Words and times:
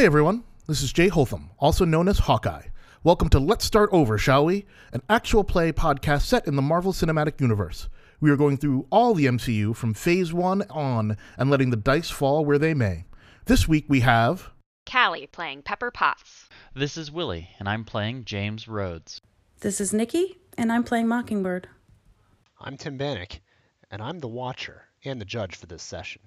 Hey 0.00 0.06
everyone, 0.06 0.44
this 0.66 0.80
is 0.80 0.94
Jay 0.94 1.08
Hotham, 1.08 1.50
also 1.58 1.84
known 1.84 2.08
as 2.08 2.20
Hawkeye. 2.20 2.68
Welcome 3.04 3.28
to 3.28 3.38
Let's 3.38 3.66
Start 3.66 3.90
Over, 3.92 4.16
shall 4.16 4.46
we? 4.46 4.64
An 4.94 5.02
actual 5.10 5.44
play 5.44 5.72
podcast 5.72 6.22
set 6.22 6.46
in 6.46 6.56
the 6.56 6.62
Marvel 6.62 6.94
Cinematic 6.94 7.38
Universe. 7.38 7.90
We 8.18 8.30
are 8.30 8.36
going 8.38 8.56
through 8.56 8.86
all 8.90 9.12
the 9.12 9.26
MCU 9.26 9.76
from 9.76 9.92
phase 9.92 10.32
one 10.32 10.62
on 10.70 11.18
and 11.36 11.50
letting 11.50 11.68
the 11.68 11.76
dice 11.76 12.08
fall 12.08 12.46
where 12.46 12.56
they 12.56 12.72
may. 12.72 13.04
This 13.44 13.68
week 13.68 13.84
we 13.88 14.00
have. 14.00 14.48
Callie 14.90 15.26
playing 15.26 15.64
Pepper 15.64 15.90
Potts. 15.90 16.48
This 16.74 16.96
is 16.96 17.12
Willie, 17.12 17.50
and 17.58 17.68
I'm 17.68 17.84
playing 17.84 18.24
James 18.24 18.66
Rhodes. 18.66 19.20
This 19.60 19.82
is 19.82 19.92
Nikki, 19.92 20.38
and 20.56 20.72
I'm 20.72 20.82
playing 20.82 21.08
Mockingbird. 21.08 21.68
I'm 22.58 22.78
Tim 22.78 22.96
Bannock, 22.96 23.40
and 23.90 24.00
I'm 24.00 24.20
the 24.20 24.28
watcher 24.28 24.86
and 25.04 25.20
the 25.20 25.26
judge 25.26 25.56
for 25.56 25.66
this 25.66 25.82
session. 25.82 26.22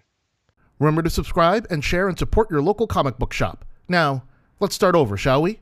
Remember 0.83 1.01
to 1.01 1.09
subscribe 1.09 1.65
and 1.69 1.81
share 1.81 2.09
and 2.09 2.19
support 2.19 2.51
your 2.51 2.61
local 2.61 2.87
comic 2.87 3.17
book 3.17 3.31
shop. 3.31 3.63
Now, 3.87 4.25
let's 4.59 4.75
start 4.75 4.95
over, 4.95 5.15
shall 5.15 5.41
we? 5.41 5.61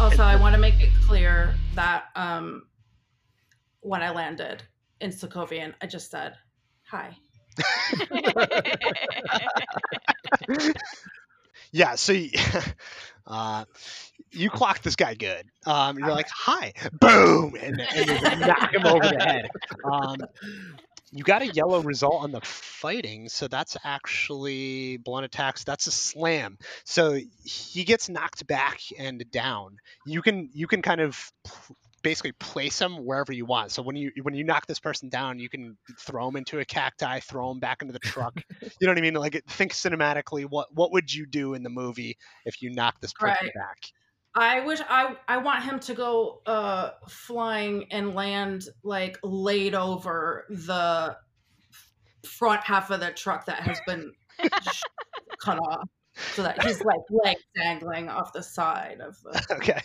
Also, 0.00 0.24
I 0.24 0.34
want 0.34 0.56
to 0.56 0.60
make 0.60 0.80
it 0.80 0.90
clear 1.06 1.54
that 1.76 2.06
um, 2.16 2.64
when 3.78 4.02
I 4.02 4.10
landed 4.10 4.64
in 5.00 5.12
Sokovian, 5.12 5.72
I 5.80 5.86
just 5.86 6.10
said, 6.10 6.34
hi. 6.82 7.16
Yeah, 11.72 11.94
so 11.94 12.14
uh, 13.26 13.64
you 14.30 14.50
clock 14.50 14.82
this 14.82 14.96
guy 14.96 15.14
good. 15.14 15.44
Um, 15.66 15.98
you're 15.98 16.10
like, 16.10 16.28
hi, 16.28 16.72
boom, 16.92 17.54
and, 17.60 17.80
and 17.80 18.06
you 18.06 18.46
knock 18.46 18.74
him 18.74 18.86
over 18.86 19.08
the 19.08 19.18
head. 19.18 19.48
Um, 19.84 20.16
you 21.12 21.24
got 21.24 21.42
a 21.42 21.46
yellow 21.46 21.80
result 21.82 22.22
on 22.22 22.32
the 22.32 22.40
fighting, 22.42 23.28
so 23.28 23.48
that's 23.48 23.76
actually 23.84 24.96
blunt 24.98 25.26
attacks. 25.26 25.64
That's 25.64 25.86
a 25.86 25.92
slam. 25.92 26.58
So 26.84 27.18
he 27.44 27.84
gets 27.84 28.08
knocked 28.08 28.46
back 28.46 28.80
and 28.98 29.30
down. 29.30 29.76
You 30.06 30.22
can 30.22 30.50
you 30.54 30.66
can 30.66 30.80
kind 30.82 31.00
of 31.00 31.30
basically 32.02 32.32
place 32.32 32.78
them 32.78 33.04
wherever 33.04 33.32
you 33.32 33.46
want. 33.46 33.70
So 33.70 33.82
when 33.82 33.96
you 33.96 34.12
when 34.22 34.34
you 34.34 34.44
knock 34.44 34.66
this 34.66 34.80
person 34.80 35.08
down, 35.08 35.38
you 35.38 35.48
can 35.48 35.76
throw 35.98 36.28
him 36.28 36.36
into 36.36 36.58
a 36.58 36.64
cacti, 36.64 37.20
throw 37.20 37.50
him 37.50 37.60
back 37.60 37.82
into 37.82 37.92
the 37.92 37.98
truck. 37.98 38.34
you 38.62 38.86
know 38.86 38.90
what 38.90 38.98
I 38.98 39.02
mean? 39.02 39.14
Like 39.14 39.42
think 39.48 39.72
cinematically. 39.72 40.44
What 40.48 40.74
what 40.74 40.92
would 40.92 41.12
you 41.12 41.26
do 41.26 41.54
in 41.54 41.62
the 41.62 41.70
movie 41.70 42.16
if 42.44 42.62
you 42.62 42.70
knock 42.70 43.00
this 43.00 43.12
person 43.12 43.46
Right. 43.46 43.54
back? 43.54 43.78
I 44.34 44.60
wish 44.60 44.80
I 44.88 45.16
I 45.28 45.38
want 45.38 45.64
him 45.64 45.78
to 45.80 45.94
go 45.94 46.40
uh 46.46 46.90
flying 47.08 47.92
and 47.92 48.14
land 48.14 48.64
like 48.82 49.18
laid 49.22 49.74
over 49.74 50.46
the 50.48 51.16
front 52.26 52.62
half 52.62 52.90
of 52.90 53.00
the 53.00 53.10
truck 53.10 53.46
that 53.46 53.60
has 53.60 53.80
been 53.86 54.12
cut 55.40 55.58
off 55.58 55.88
so 56.34 56.42
that 56.42 56.62
he's 56.64 56.82
like 56.82 57.00
legs 57.10 57.42
dangling 57.56 58.08
off 58.08 58.32
the 58.32 58.42
side 58.42 59.00
of 59.00 59.20
the 59.22 59.46
okay. 59.56 59.80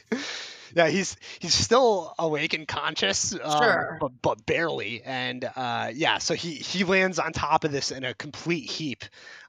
Yeah, 0.75 0.87
he's 0.89 1.15
he's 1.39 1.53
still 1.53 2.13
awake 2.19 2.53
and 2.53 2.67
conscious, 2.67 3.33
um, 3.41 3.61
Sure. 3.61 3.97
but 3.99 4.11
but 4.21 4.45
barely. 4.45 5.01
And 5.03 5.43
uh, 5.55 5.91
yeah, 5.93 6.17
so 6.19 6.33
he 6.33 6.53
he 6.55 6.83
lands 6.83 7.19
on 7.19 7.31
top 7.33 7.63
of 7.63 7.71
this 7.71 7.91
in 7.91 8.03
a 8.03 8.13
complete 8.13 8.69
heap, 8.69 9.03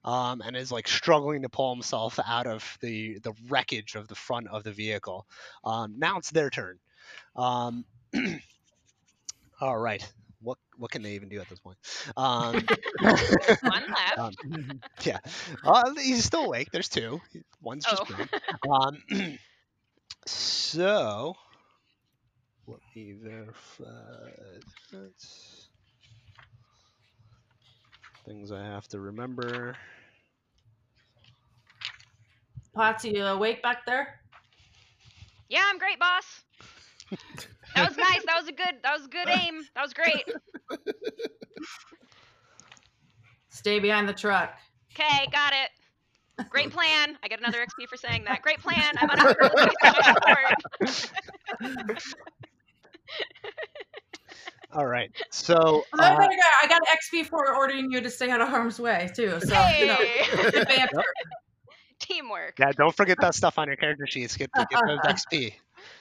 um, 0.05 0.43
and 0.45 0.57
is 0.57 0.71
like 0.73 0.89
struggling 0.89 1.43
to 1.43 1.49
pull 1.49 1.73
himself 1.75 2.19
out 2.27 2.47
of 2.47 2.77
the 2.81 3.19
the 3.21 3.33
wreckage 3.49 3.95
of 3.95 4.09
the 4.09 4.15
front 4.15 4.49
of 4.49 4.63
the 4.65 4.73
vehicle. 4.73 5.27
Um, 5.65 5.95
now 5.99 6.19
it's 6.19 6.31
their 6.31 6.51
turn. 6.51 6.79
Um, 7.37 7.85
all 9.61 9.79
right. 9.79 10.07
What 10.41 10.59
what 10.77 10.91
can 10.91 11.03
they 11.03 11.15
even 11.15 11.29
do 11.29 11.41
at 11.41 11.49
this 11.49 11.59
point? 11.59 11.79
Um, 12.17 12.65
One 13.63 13.85
left. 13.89 14.19
um, 14.19 14.81
yeah, 15.03 15.19
uh, 15.65 15.93
he's 15.95 16.25
still 16.25 16.45
awake. 16.45 16.69
There's 16.73 16.89
two. 16.89 17.21
One's 17.61 17.87
just 17.87 18.03
Oh. 18.07 18.71
Um, 18.71 18.99
so 20.27 21.37
let 22.67 22.81
me 22.95 23.13
verify 23.13 24.31
that's 24.93 25.69
things 28.27 28.53
I 28.53 28.63
have 28.63 28.87
to 28.89 29.01
remember. 29.01 29.75
Patsy, 32.75 33.11
you 33.11 33.25
awake 33.25 33.63
back 33.63 33.87
there? 33.87 34.21
Yeah, 35.49 35.63
I'm 35.65 35.79
great, 35.79 35.99
boss. 35.99 36.43
That 37.75 37.87
was 37.87 37.99
nice. 37.99 38.25
That 38.25 38.37
was 38.41 38.49
a 38.49 38.53
good. 38.53 38.77
That 38.83 38.97
was 38.97 39.05
a 39.05 39.09
good 39.09 39.29
aim. 39.29 39.63
That 39.75 39.83
was 39.83 39.93
great. 39.93 40.25
Stay 43.51 43.79
behind 43.79 44.09
the 44.09 44.15
truck. 44.15 44.55
Okay, 44.93 45.27
got 45.31 45.53
it. 45.53 45.71
Great 46.51 46.71
plan. 46.71 47.19
I 47.23 47.29
get 47.29 47.41
another 47.41 47.59
XP 47.59 47.89
for 47.89 47.97
saying 47.97 48.25
that. 48.25 48.43
Great 48.43 48.59
plan. 48.61 48.93
I'm 48.97 49.11
on 49.11 49.19
a 49.19 49.29
support. 50.85 52.03
All 54.75 54.87
right, 54.87 55.11
so 55.31 55.83
I 55.99 56.13
uh, 56.13 56.17
got, 56.19 56.31
I 56.63 56.67
got 56.69 56.83
XP 56.83 57.25
for 57.27 57.57
ordering 57.57 57.91
you 57.91 58.03
to 58.03 58.11
stay 58.11 58.31
out 58.31 58.43
of 58.43 58.49
harm's 58.49 58.79
way 58.79 59.09
too. 59.17 59.41
So 59.41 59.69
you 59.79 59.87
know, 59.87 59.97
Hey. 59.97 60.87
Teamwork. 61.99 62.59
yeah, 62.59 62.73
don't 62.73 62.95
forget 62.95 63.17
that 63.21 63.35
stuff 63.35 63.59
on 63.59 63.67
your 63.67 63.77
character 63.77 64.07
sheets. 64.07 64.37
Get, 64.37 64.51
get 64.55 64.69
those 64.87 64.99
XP 65.01 65.55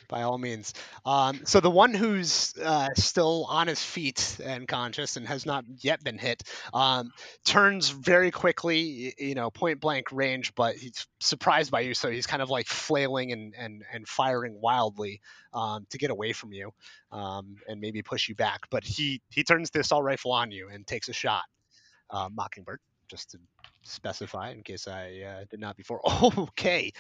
by 0.07 0.23
all 0.23 0.38
means. 0.38 0.73
Um, 1.06 1.41
so 1.45 1.59
the 1.59 1.69
one 1.69 1.94
who's 1.94 2.53
uh, 2.57 2.90
still 2.95 3.45
on 3.50 3.68
his 3.68 3.81
feet 3.81 4.38
and 4.44 4.68
conscious 4.68 5.18
and 5.18 5.28
has 5.28 5.45
not 5.45 5.66
yet 5.79 6.03
been 6.03 6.18
hit 6.18 6.44
um, 6.73 7.12
turns 7.45 7.90
very 7.90 8.31
quickly, 8.31 9.13
you 9.17 9.35
know, 9.35 9.50
point 9.50 9.79
blank 9.79 10.12
range, 10.12 10.53
but 10.56 10.75
he's 10.75 11.07
surprised 11.19 11.72
by 11.72 11.81
you, 11.81 11.94
so 11.94 12.09
he's 12.09 12.28
kind 12.28 12.41
of 12.41 12.50
like 12.50 12.67
flailing 12.67 13.31
and 13.31 13.53
and, 13.57 13.84
and 13.91 14.07
firing 14.07 14.59
wildly 14.62 15.22
um, 15.53 15.85
to 15.90 15.97
get 15.97 16.12
away 16.12 16.34
from 16.34 16.53
you 16.53 16.72
um, 17.12 17.56
and 17.67 17.79
maybe 17.81 18.01
push 18.01 18.29
you 18.29 18.35
back. 18.35 18.62
But 18.69 18.84
he 18.84 19.22
he 19.29 19.44
turns 19.44 19.69
the 19.69 19.79
assault 19.79 20.03
rifle 20.03 20.31
on 20.31 20.51
you 20.51 20.69
and 20.69 20.85
takes 20.85 21.09
a 21.09 21.13
shot, 21.13 21.44
uh, 22.09 22.29
Mockingbird, 22.34 22.79
just 23.07 23.31
to 23.31 23.40
specify 23.84 24.51
in 24.51 24.63
case 24.63 24.88
I 24.88 25.22
uh, 25.22 25.46
did 25.50 25.59
not 25.59 25.78
before. 25.78 26.01
okay, 26.38 26.91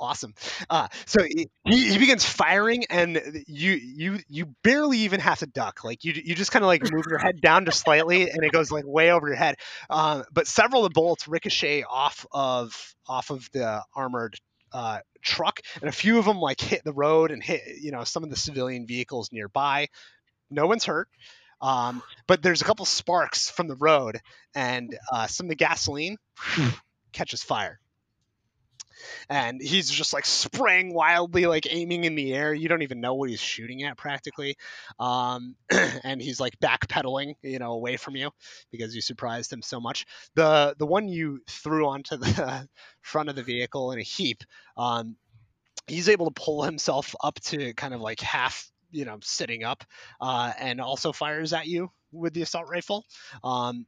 awesome. 0.00 0.34
Uh, 0.68 0.88
so 1.06 1.22
he, 1.22 1.48
he 1.64 1.98
begins 1.98 2.24
firing, 2.24 2.84
and 2.90 3.20
you 3.46 3.72
you 3.72 4.18
you 4.28 4.46
barely 4.62 4.98
even 4.98 5.20
have 5.20 5.38
to 5.40 5.46
duck. 5.46 5.84
Like 5.84 6.04
you 6.04 6.12
you 6.12 6.34
just 6.34 6.52
kind 6.52 6.64
of 6.64 6.66
like 6.66 6.82
move 6.90 7.04
your 7.08 7.18
head 7.18 7.40
down 7.40 7.64
just 7.64 7.80
slightly, 7.80 8.30
and 8.30 8.44
it 8.44 8.52
goes 8.52 8.70
like 8.70 8.84
way 8.86 9.10
over 9.10 9.26
your 9.28 9.36
head. 9.36 9.56
Um, 9.90 10.24
but 10.32 10.46
several 10.46 10.84
of 10.84 10.92
the 10.92 10.94
bullets 10.94 11.28
ricochet 11.28 11.84
off 11.84 12.26
of 12.32 12.94
off 13.06 13.30
of 13.30 13.48
the 13.52 13.82
armored. 13.94 14.36
Uh, 14.70 14.98
truck 15.22 15.60
and 15.80 15.88
a 15.88 15.92
few 15.92 16.18
of 16.18 16.26
them 16.26 16.38
like 16.40 16.60
hit 16.60 16.84
the 16.84 16.92
road 16.92 17.30
and 17.30 17.42
hit 17.42 17.62
you 17.80 17.90
know 17.90 18.04
some 18.04 18.22
of 18.22 18.28
the 18.28 18.36
civilian 18.36 18.86
vehicles 18.86 19.30
nearby 19.32 19.88
no 20.50 20.66
one's 20.66 20.84
hurt 20.84 21.08
um, 21.62 22.02
but 22.26 22.42
there's 22.42 22.60
a 22.60 22.64
couple 22.64 22.84
sparks 22.84 23.50
from 23.50 23.66
the 23.66 23.76
road 23.76 24.20
and 24.54 24.96
uh, 25.10 25.26
some 25.26 25.46
of 25.46 25.48
the 25.48 25.56
gasoline 25.56 26.18
catches 27.12 27.42
fire 27.42 27.80
and 29.28 29.60
he's 29.60 29.88
just 29.90 30.12
like 30.12 30.26
spraying 30.26 30.94
wildly 30.94 31.46
like 31.46 31.66
aiming 31.70 32.04
in 32.04 32.14
the 32.14 32.34
air. 32.34 32.52
You 32.54 32.68
don't 32.68 32.82
even 32.82 33.00
know 33.00 33.14
what 33.14 33.30
he's 33.30 33.40
shooting 33.40 33.82
at 33.84 33.96
practically. 33.96 34.56
Um, 34.98 35.56
and 36.04 36.20
he's 36.20 36.40
like 36.40 36.58
backpedaling 36.60 37.34
you 37.42 37.58
know 37.58 37.72
away 37.72 37.96
from 37.96 38.16
you 38.16 38.30
because 38.70 38.94
you 38.94 39.00
surprised 39.00 39.52
him 39.52 39.62
so 39.62 39.80
much. 39.80 40.06
The 40.34 40.74
the 40.78 40.86
one 40.86 41.08
you 41.08 41.40
threw 41.48 41.88
onto 41.88 42.16
the 42.16 42.68
front 43.02 43.28
of 43.28 43.36
the 43.36 43.42
vehicle 43.42 43.92
in 43.92 43.98
a 43.98 44.02
heap 44.02 44.42
um, 44.76 45.16
he's 45.86 46.08
able 46.08 46.26
to 46.26 46.40
pull 46.40 46.62
himself 46.62 47.14
up 47.22 47.40
to 47.40 47.72
kind 47.74 47.94
of 47.94 48.00
like 48.00 48.20
half 48.20 48.70
you 48.90 49.04
know 49.04 49.18
sitting 49.22 49.64
up 49.64 49.84
uh, 50.20 50.52
and 50.58 50.80
also 50.80 51.12
fires 51.12 51.52
at 51.52 51.66
you 51.66 51.90
with 52.12 52.32
the 52.34 52.42
assault 52.42 52.68
rifle. 52.70 53.04
Um, 53.42 53.86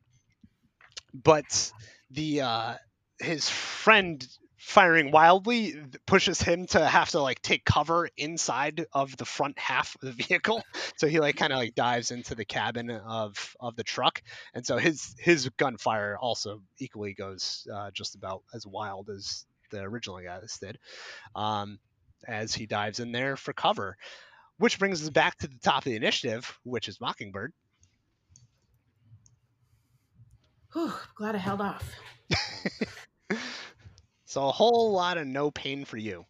but 1.15 1.73
the 2.11 2.43
uh, 2.43 2.75
his 3.19 3.49
friend 3.49 4.27
firing 4.71 5.11
wildly 5.11 5.75
pushes 6.07 6.41
him 6.41 6.65
to 6.65 6.87
have 6.87 7.11
to 7.11 7.21
like 7.21 7.43
take 7.43 7.65
cover 7.65 8.09
inside 8.17 8.87
of 8.93 9.17
the 9.17 9.25
front 9.25 9.59
half 9.59 9.97
of 9.97 10.01
the 10.03 10.25
vehicle. 10.25 10.63
So 10.97 11.09
he 11.09 11.19
like 11.19 11.37
kind 11.37 11.51
of 11.51 11.59
like 11.59 11.75
dives 11.75 12.11
into 12.11 12.35
the 12.35 12.45
cabin 12.45 12.91
of 12.91 13.57
of 13.59 13.75
the 13.75 13.83
truck. 13.83 14.23
And 14.53 14.67
so 14.67 14.77
his 14.77 15.15
his 15.19 15.49
gunfire 15.57 16.17
also 16.21 16.61
equally 16.79 17.15
goes 17.15 17.67
uh, 17.73 17.91
just 17.91 18.17
about 18.17 18.43
as 18.53 18.67
wild 18.67 19.09
as 19.09 19.47
the 19.71 19.81
original 19.81 20.21
guys 20.21 20.59
did 20.61 20.79
um, 21.35 21.79
as 22.29 22.55
he 22.55 22.67
dives 22.67 23.01
in 23.01 23.13
there 23.13 23.37
for 23.37 23.55
cover. 23.55 23.97
Which 24.59 24.79
brings 24.79 25.03
us 25.03 25.09
back 25.09 25.39
to 25.39 25.49
the 25.49 25.59
top 25.63 25.79
of 25.79 25.85
the 25.85 25.97
initiative 25.97 26.59
which 26.65 26.87
is 26.87 27.01
mockingbird. 27.01 27.55
Whew, 30.75 30.93
glad 31.15 31.35
I 31.35 31.39
held 31.39 31.63
off. 31.63 31.95
So 34.31 34.47
a 34.47 34.53
whole 34.53 34.93
lot 34.93 35.19
of 35.19 35.27
no 35.27 35.51
pain 35.51 35.85
for 35.85 35.97
you. 35.97 36.25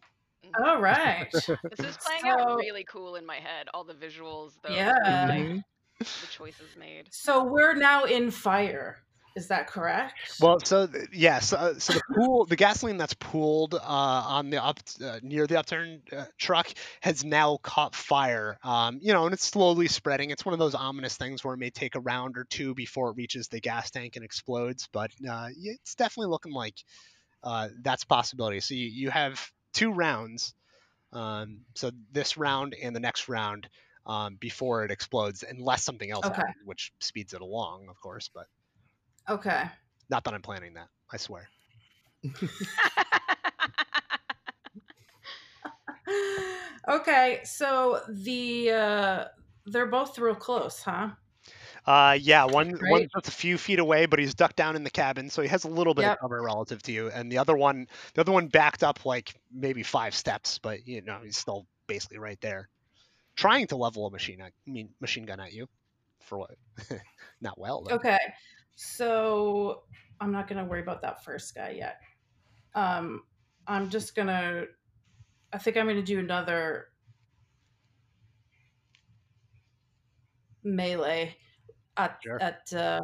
All 0.65 0.81
right. 0.81 1.31
This 1.31 1.79
is 1.79 1.97
playing 1.97 2.23
out 2.25 2.55
really 2.57 2.83
cool 2.83 3.15
in 3.15 3.27
my 3.27 3.35
head. 3.35 3.69
All 3.75 3.83
the 3.83 3.93
visuals, 3.93 4.59
the, 4.63 4.71
Yeah. 4.71 4.89
like, 4.89 5.05
Mhm. 5.05 5.63
the 5.99 6.27
choices 6.27 6.75
made. 6.75 7.09
So 7.11 7.43
we're 7.43 7.75
now 7.75 8.05
in 8.05 8.31
fire. 8.31 9.03
Is 9.35 9.49
that 9.49 9.67
correct? 9.67 10.33
Well, 10.41 10.59
so 10.65 10.87
th- 10.87 11.09
yes, 11.13 11.53
uh, 11.53 11.77
so 11.77 11.93
the 11.93 12.01
pool, 12.15 12.47
the 12.47 12.55
gasoline 12.55 12.97
that's 12.97 13.13
pooled 13.13 13.75
uh, 13.75 13.79
on 13.83 14.49
the 14.49 14.61
up 14.63 14.79
uh, 15.01 15.19
near 15.21 15.45
the 15.45 15.59
upturned 15.59 16.01
uh, 16.11 16.25
truck 16.39 16.73
has 17.01 17.23
now 17.23 17.57
caught 17.61 17.93
fire. 17.93 18.57
Um, 18.63 18.97
you 18.99 19.13
know, 19.13 19.25
and 19.25 19.33
it's 19.33 19.45
slowly 19.45 19.87
spreading. 19.87 20.31
It's 20.31 20.43
one 20.43 20.53
of 20.53 20.59
those 20.59 20.73
ominous 20.73 21.17
things 21.17 21.43
where 21.43 21.53
it 21.53 21.59
may 21.59 21.69
take 21.69 21.93
a 21.93 21.99
round 21.99 22.35
or 22.35 22.45
two 22.45 22.73
before 22.73 23.11
it 23.11 23.17
reaches 23.17 23.47
the 23.47 23.61
gas 23.61 23.91
tank 23.91 24.15
and 24.15 24.25
explodes. 24.25 24.89
But 24.91 25.11
uh, 25.29 25.49
it's 25.55 25.93
definitely 25.93 26.31
looking 26.31 26.51
like 26.53 26.83
uh, 27.43 27.69
that's 27.81 28.03
a 28.03 28.07
possibility. 28.07 28.59
So 28.59 28.75
you, 28.75 28.87
you 28.87 29.09
have 29.09 29.45
two 29.73 29.91
rounds. 29.91 30.53
Um, 31.13 31.61
so 31.75 31.91
this 32.11 32.37
round 32.37 32.75
and 32.81 32.95
the 32.95 32.99
next 32.99 33.29
round 33.29 33.67
um, 34.05 34.37
before 34.39 34.85
it 34.85 34.91
explodes, 34.91 35.43
unless 35.47 35.83
something 35.83 36.09
else 36.09 36.25
Okay. 36.25 36.29
happens, 36.29 36.55
which 36.65 36.91
speeds 36.99 37.33
it 37.33 37.41
along, 37.41 37.87
of 37.89 37.99
course. 38.01 38.29
But 38.33 38.47
okay. 39.29 39.63
not 40.09 40.23
that 40.25 40.33
I'm 40.33 40.41
planning 40.41 40.73
that. 40.75 40.87
I 41.11 41.17
swear. 41.17 41.49
okay, 46.89 47.41
so 47.43 48.01
the 48.09 48.71
uh 48.71 49.25
they're 49.65 49.85
both 49.85 50.17
real 50.17 50.35
close, 50.35 50.81
huh? 50.81 51.09
Uh, 51.85 52.17
yeah, 52.21 52.45
one 52.45 52.77
Right. 52.79 52.85
one's 52.85 53.09
just 53.11 53.27
a 53.27 53.31
few 53.31 53.57
feet 53.57 53.79
away, 53.79 54.05
but 54.05 54.19
he's 54.19 54.35
ducked 54.35 54.55
down 54.55 54.75
in 54.75 54.83
the 54.83 54.89
cabin, 54.89 55.29
so 55.29 55.41
he 55.41 55.47
has 55.47 55.63
a 55.63 55.69
little 55.69 55.93
bit 55.95 56.05
Yep. 56.05 56.07
of 56.07 56.19
cover 56.19 56.41
relative 56.41 56.81
to 56.83 56.91
you. 56.91 57.09
And 57.09 57.31
the 57.31 57.39
other 57.39 57.57
one, 57.57 57.87
the 58.13 58.21
other 58.21 58.31
one 58.31 58.47
backed 58.47 58.83
up 58.83 59.05
like 59.05 59.33
maybe 59.51 59.81
five 59.83 60.13
steps, 60.15 60.59
but 60.59 60.87
you 60.87 61.01
know 61.01 61.21
he's 61.23 61.37
still 61.37 61.67
basically 61.87 62.19
right 62.19 62.39
there, 62.41 62.69
trying 63.35 63.67
to 63.67 63.77
level 63.77 64.07
a 64.07 64.11
machine, 64.11 64.41
I 64.41 64.51
mean 64.67 64.95
machine 65.01 65.25
gun 65.25 65.39
at 65.39 65.53
you, 65.53 65.67
for 66.21 66.39
what? 66.39 66.57
Not 67.41 67.59
well. 67.59 67.83
Though. 67.83 67.95
Okay. 67.95 68.19
So 68.75 69.83
I'm 70.19 70.31
not 70.31 70.47
gonna 70.47 70.65
worry 70.65 70.81
about 70.81 71.01
that 71.01 71.23
first 71.23 71.53
guy 71.55 71.71
yet. 71.71 71.99
Um 72.75 73.25
I'm 73.67 73.89
just 73.89 74.15
gonna 74.15 74.65
I 75.53 75.57
think 75.57 75.77
I'm 75.77 75.87
gonna 75.87 76.03
do 76.03 76.19
another 76.19 76.89
melee 80.63 81.37
at 81.97 82.19
Sure. 82.23 82.41
at 82.41 82.73
uh 82.73 83.01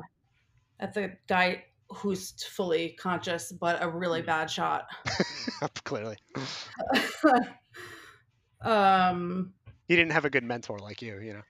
at 0.80 0.94
the 0.94 1.12
guy 1.28 1.66
who's 1.90 2.32
fully 2.44 2.90
conscious 3.00 3.52
but 3.52 3.82
a 3.82 3.90
really 3.90 4.22
bad 4.22 4.50
shot. 4.50 4.86
Clearly, 5.86 6.18
um 8.62 9.54
he 9.88 9.96
didn't 9.96 10.12
have 10.12 10.26
a 10.26 10.30
good 10.30 10.44
mentor 10.44 10.80
like 10.80 11.02
you. 11.02 11.20
You 11.20 11.34
know. 11.34 11.42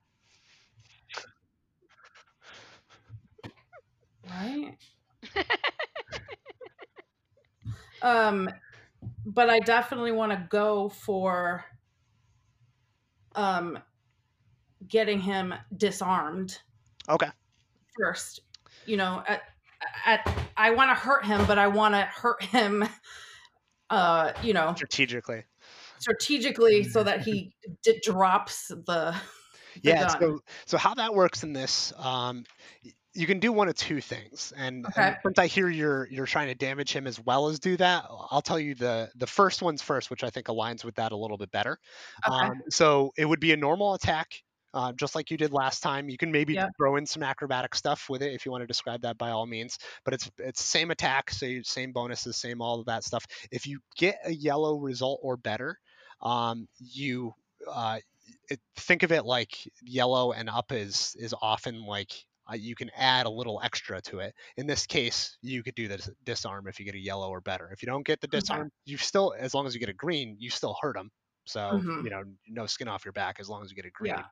right? 4.30 4.78
um 8.02 8.50
but 9.26 9.50
I 9.50 9.60
definitely 9.60 10.12
want 10.12 10.32
to 10.32 10.48
go 10.50 10.90
for 10.90 11.66
um 13.36 13.80
getting 14.88 15.20
him 15.20 15.54
disarmed 15.76 16.60
Okay. 17.08 17.30
first. 17.98 18.42
You 18.86 18.98
know, 18.98 19.24
at 19.28 19.44
at 20.06 20.28
I 20.56 20.72
want 20.72 20.90
to 20.90 20.96
hurt 20.96 21.26
him, 21.26 21.46
but 21.46 21.58
I 21.58 21.68
want 21.68 21.94
to 21.94 22.02
hurt 22.02 22.42
him 22.44 22.84
uh, 23.90 24.34
you 24.44 24.54
know, 24.54 24.78
Strategically. 24.78 25.44
strategically 26.00 26.84
so 26.84 27.04
that 27.04 27.22
he 27.22 27.52
d- 27.84 28.00
drops 28.04 28.68
the, 28.70 29.16
the 29.86 29.94
yeah 29.94 30.06
gun. 30.06 30.18
so 30.20 30.40
so 30.66 30.78
how 30.78 30.94
that 30.94 31.14
works 31.14 31.44
in 31.44 31.54
this 31.54 31.94
um 31.98 32.44
you 33.14 33.26
can 33.26 33.40
do 33.40 33.52
one 33.52 33.68
of 33.68 33.76
two 33.76 34.02
things 34.02 34.54
and, 34.56 34.88
and 34.98 35.16
since 35.26 35.38
i 35.40 35.48
hear 35.48 35.70
you're 35.70 36.08
you're 36.10 36.26
trying 36.26 36.48
to 36.48 36.56
damage 36.56 36.92
him 36.92 37.08
as 37.08 37.20
well 37.20 37.48
as 37.48 37.60
do 37.60 37.78
that 37.78 38.06
i'll 38.32 38.42
tell 38.42 38.60
you 38.60 38.76
the 38.76 39.10
the 39.16 39.28
first 39.28 39.62
one's 39.62 39.82
first 39.82 40.10
which 40.10 40.24
i 40.24 40.30
think 40.30 40.48
aligns 40.48 40.84
with 40.84 40.96
that 40.96 41.12
a 41.12 41.18
little 41.18 41.38
bit 41.38 41.52
better 41.52 41.80
Okay. 42.28 42.50
um, 42.50 42.62
so 42.70 43.12
it 43.18 43.26
would 43.26 43.40
be 43.40 43.52
a 43.54 43.58
normal 43.58 43.94
attack 43.94 44.44
uh, 44.78 44.94
just 44.94 45.16
like 45.16 45.32
you 45.32 45.38
did 45.38 45.52
last 45.54 45.82
time 45.82 46.10
you 46.10 46.18
can 46.18 46.32
maybe 46.32 46.56
Yep. 46.56 46.72
throw 46.78 46.96
in 46.98 47.06
some 47.06 47.24
acrobatic 47.24 47.76
stuff 47.76 48.10
with 48.10 48.22
it 48.22 48.34
if 48.34 48.46
you 48.46 48.52
want 48.52 48.62
to 48.62 48.68
describe 48.68 49.02
that 49.02 49.18
by 49.18 49.32
all 49.32 49.46
means 49.48 49.78
but 50.06 50.14
it's 50.14 50.30
it's 50.38 50.64
same 50.64 50.92
attack 50.92 51.32
so 51.32 51.48
same 51.64 51.92
bonuses 51.92 52.38
same 52.38 52.62
all 52.62 52.80
of 52.80 52.86
that 52.86 53.04
stuff 53.04 53.26
if 53.52 53.68
you 53.68 53.80
get 53.98 54.18
a 54.26 54.32
yellow 54.34 54.78
result 54.78 55.20
or 55.24 55.38
better 55.38 55.78
um, 56.22 56.68
you 56.80 57.34
uh, 57.68 58.00
it, 58.50 58.60
think 58.76 59.04
of 59.04 59.12
it 59.12 59.26
like 59.26 59.58
yellow 59.82 60.32
and 60.34 60.50
up 60.50 60.72
is 60.72 61.16
is 61.20 61.34
often 61.42 61.86
like 61.86 62.14
uh, 62.50 62.56
you 62.56 62.76
can 62.76 62.90
add 62.96 63.26
a 63.26 63.30
little 63.30 63.60
extra 63.62 64.02
to 64.02 64.20
it. 64.20 64.34
In 64.56 64.68
this 64.68 64.86
case, 64.86 65.38
you 65.42 65.64
could 65.64 65.76
do 65.76 65.90
this 65.90 66.10
disarm 66.24 66.68
if 66.68 66.80
you 66.80 66.86
get 66.86 66.96
a 66.96 67.00
yellow 67.00 67.30
or 67.30 67.42
better. 67.42 67.70
If 67.74 67.82
you 67.82 67.88
don't 67.88 68.06
get 68.06 68.22
the 68.22 68.28
Okay. 68.34 68.68
disarm, 68.68 68.72
you 68.86 68.98
still 68.98 69.36
as 69.38 69.54
long 69.54 69.68
as 69.68 69.74
you 69.74 69.80
get 69.82 69.90
a 69.90 69.94
green, 69.94 70.38
you 70.40 70.50
still 70.50 70.78
hurt 70.82 70.96
them. 70.96 71.12
So 71.48 71.86
Mhm. 71.86 72.02
you 72.02 72.10
know, 72.10 72.24
no 72.48 72.66
skin 72.68 72.88
off 72.88 73.06
your 73.06 73.14
back 73.14 73.40
as 73.40 73.50
long 73.50 73.64
as 73.64 73.70
you 73.72 73.76
get 73.76 73.86
a 73.86 73.92
green. 73.92 74.24
Yeah. 74.24 74.26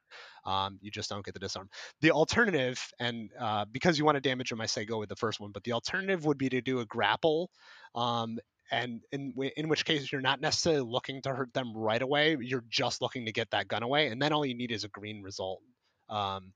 Um, 0.46 0.78
you 0.82 0.92
just 0.92 1.10
don't 1.10 1.26
get 1.26 1.34
the 1.34 1.40
disarm. 1.40 1.70
The 2.02 2.12
alternative, 2.12 2.80
and 3.00 3.32
uh, 3.40 3.66
because 3.72 3.98
you 3.98 4.06
want 4.06 4.16
to 4.16 4.22
damage 4.22 4.50
them, 4.50 4.62
I 4.62 4.66
say 4.68 4.86
go 4.86 5.00
with 5.00 5.10
the 5.10 5.16
first 5.16 5.40
one. 5.40 5.52
But 5.52 5.64
the 5.64 5.74
alternative 5.74 6.26
would 6.26 6.38
be 6.38 6.50
to 6.50 6.62
do 6.62 6.80
a 6.80 6.86
grapple, 6.86 7.52
um, 7.96 8.40
and 8.72 9.02
in 9.12 9.34
in 9.58 9.70
which 9.70 9.86
case 9.86 10.12
you're 10.12 10.22
not 10.22 10.42
necessarily 10.42 10.82
looking 10.82 11.22
to 11.24 11.34
hurt 11.34 11.54
them 11.54 11.76
right 11.76 12.02
away. 12.02 12.38
You're 12.40 12.66
just 12.70 13.02
looking 13.02 13.26
to 13.26 13.32
get 13.32 13.52
that 13.52 13.68
gun 13.68 13.84
away, 13.84 14.08
and 14.08 14.22
then 14.22 14.34
all 14.34 14.46
you 14.46 14.56
need 14.56 14.72
is 14.72 14.84
a 14.84 14.90
green 14.90 15.22
result. 15.24 15.62
Um, 16.10 16.54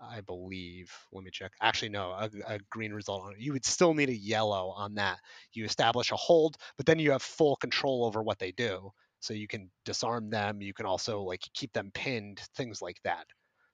I 0.00 0.20
believe. 0.20 0.92
Let 1.12 1.22
me 1.24 1.30
check. 1.30 1.52
Actually, 1.60 1.90
no, 1.90 2.10
a, 2.10 2.30
a 2.46 2.58
green 2.70 2.92
result 2.92 3.22
on 3.24 3.32
it. 3.34 3.38
You 3.40 3.52
would 3.52 3.64
still 3.64 3.94
need 3.94 4.08
a 4.08 4.16
yellow 4.16 4.70
on 4.70 4.94
that. 4.94 5.20
You 5.52 5.64
establish 5.64 6.10
a 6.10 6.16
hold, 6.16 6.56
but 6.76 6.86
then 6.86 6.98
you 6.98 7.12
have 7.12 7.22
full 7.22 7.56
control 7.56 8.04
over 8.04 8.22
what 8.22 8.38
they 8.38 8.50
do. 8.52 8.90
So 9.22 9.34
you 9.34 9.46
can 9.46 9.70
disarm 9.84 10.30
them. 10.30 10.60
You 10.60 10.74
can 10.74 10.84
also 10.84 11.22
like 11.22 11.42
keep 11.54 11.72
them 11.72 11.92
pinned, 11.94 12.40
things 12.56 12.82
like 12.82 12.96
that. 13.04 13.24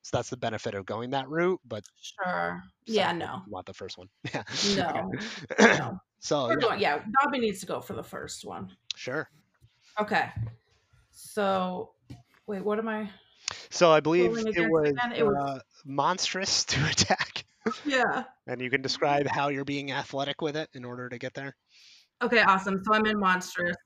So 0.03 0.17
that's 0.17 0.29
the 0.29 0.37
benefit 0.37 0.75
of 0.75 0.85
going 0.85 1.11
that 1.11 1.29
route. 1.29 1.59
But 1.67 1.85
Sure. 2.01 2.63
Yeah, 2.87 3.13
no. 3.13 3.27
people 3.27 3.43
want 3.49 3.67
the 3.67 3.73
first 3.75 3.97
one. 3.99 4.09
Yeah. 4.33 4.43
No. 4.77 5.11
No. 5.59 6.01
so 6.19 6.51
yeah, 6.51 6.57
going, 6.57 6.81
yeah, 6.81 6.99
Bobbi 6.99 7.41
needs 7.41 7.61
to 7.61 7.67
go 7.67 7.81
for 7.81 7.95
the 7.95 8.03
first 8.03 8.45
one. 8.45 8.71
sure. 8.95 9.29
Okay. 9.99 10.31
So, 11.11 11.93
wait, 12.47 12.63
what 12.63 12.79
am 12.79 12.89
I? 12.89 13.11
So 13.71 13.91
I 13.91 14.01
believe 14.01 14.27
it 14.27 14.31
was, 14.71 14.95
it 15.17 15.25
was- 15.27 15.35
uh, 15.41 15.59
monstrous 15.87 16.65
to 16.67 16.87
attack, 16.91 17.45
Yeah. 17.87 18.25
and 18.47 18.61
you 18.61 18.69
can 18.71 18.83
describe 18.83 19.27
how 19.27 19.49
you're 19.49 19.65
being 19.65 19.93
athletic 19.93 20.43
with 20.43 20.57
it 20.57 20.69
in 20.75 20.85
order 20.85 21.09
to 21.09 21.19
get 21.19 21.33
there. 21.33 21.57
Okay, 22.23 22.43
awesome. 22.43 22.83
So 22.85 22.95
I'm 22.95 23.07
in 23.07 23.19
monstrous, 23.19 23.77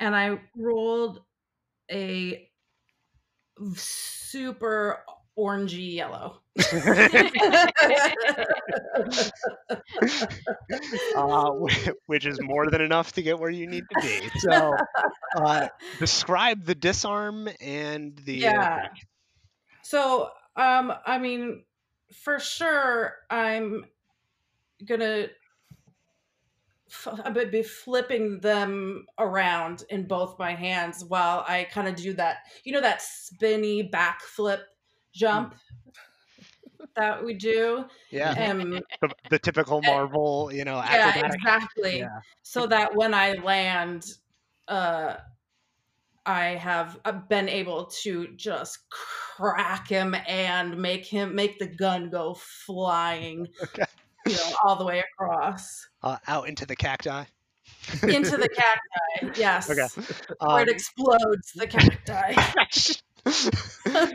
and 0.00 0.16
I 0.16 0.40
rolled 0.56 1.22
a 1.90 2.50
super 3.74 5.04
orangey 5.38 5.94
yellow. 5.94 6.40
uh, 11.14 11.50
which 12.06 12.26
is 12.26 12.40
more 12.40 12.66
than 12.70 12.80
enough 12.80 13.12
to 13.12 13.22
get 13.22 13.38
where 13.38 13.50
you 13.50 13.66
need 13.66 13.88
to 13.90 13.96
be. 13.96 14.30
So, 14.36 14.80
uh, 15.34 15.68
describe 15.98 16.64
the 16.64 16.74
disarm 16.74 17.48
and 17.60 18.16
the 18.18 18.40
Yeah. 18.40 18.56
attack. 18.56 18.90
So, 19.82 20.30
um, 20.56 20.92
I 21.06 21.18
mean, 21.18 21.64
for 22.12 22.38
sure, 22.38 23.14
I'm 23.30 23.84
gonna. 24.84 25.28
F- 26.90 27.08
I 27.24 27.30
would 27.34 27.50
be 27.50 27.62
flipping 27.62 28.40
them 28.40 29.06
around 29.18 29.84
in 29.90 30.06
both 30.06 30.38
my 30.38 30.54
hands 30.54 31.04
while 31.04 31.44
I 31.46 31.64
kind 31.64 31.88
of 31.88 31.96
do 31.96 32.12
that. 32.14 32.38
You 32.64 32.72
know 32.72 32.80
that 32.80 33.02
spinny 33.02 33.88
backflip 33.88 34.64
jump 35.12 35.54
that 36.96 37.24
we 37.24 37.34
do. 37.34 37.86
Yeah, 38.10 38.34
Um, 38.36 38.82
the, 39.00 39.14
the 39.28 39.38
typical 39.38 39.82
Marvel, 39.82 40.50
you 40.52 40.64
know, 40.64 40.82
yeah, 40.88 41.12
exactly. 41.18 42.12
Yeah. 42.12 42.20
So 42.42 42.66
that 42.66 42.94
when 42.94 43.14
I 43.14 43.34
land, 43.34 44.04
uh, 44.68 45.16
I 46.26 46.48
have 46.50 47.00
uh, 47.04 47.12
been 47.12 47.48
able 47.48 47.86
to 48.02 48.34
just 48.36 48.90
crack 48.90 49.88
him 49.88 50.14
and 50.14 50.80
make 50.80 51.06
him 51.06 51.34
make 51.34 51.58
the 51.58 51.66
gun 51.66 52.10
go 52.10 52.34
flying, 52.34 53.48
Okay. 53.62 53.84
You 54.30 54.38
all 54.64 54.76
the 54.76 54.84
way 54.84 55.02
across 55.14 55.86
Uh, 56.02 56.16
out 56.26 56.48
into 56.48 56.66
the 56.66 56.76
cacti. 56.76 57.24
into 58.02 58.36
the 58.36 58.48
cacti. 59.20 59.40
Yes, 59.40 59.70
Okay. 59.70 59.86
where 60.38 60.62
it 60.62 60.68
Um, 60.68 60.74
explodes 60.74 61.52
the 61.54 61.66
cacti. 61.66 62.34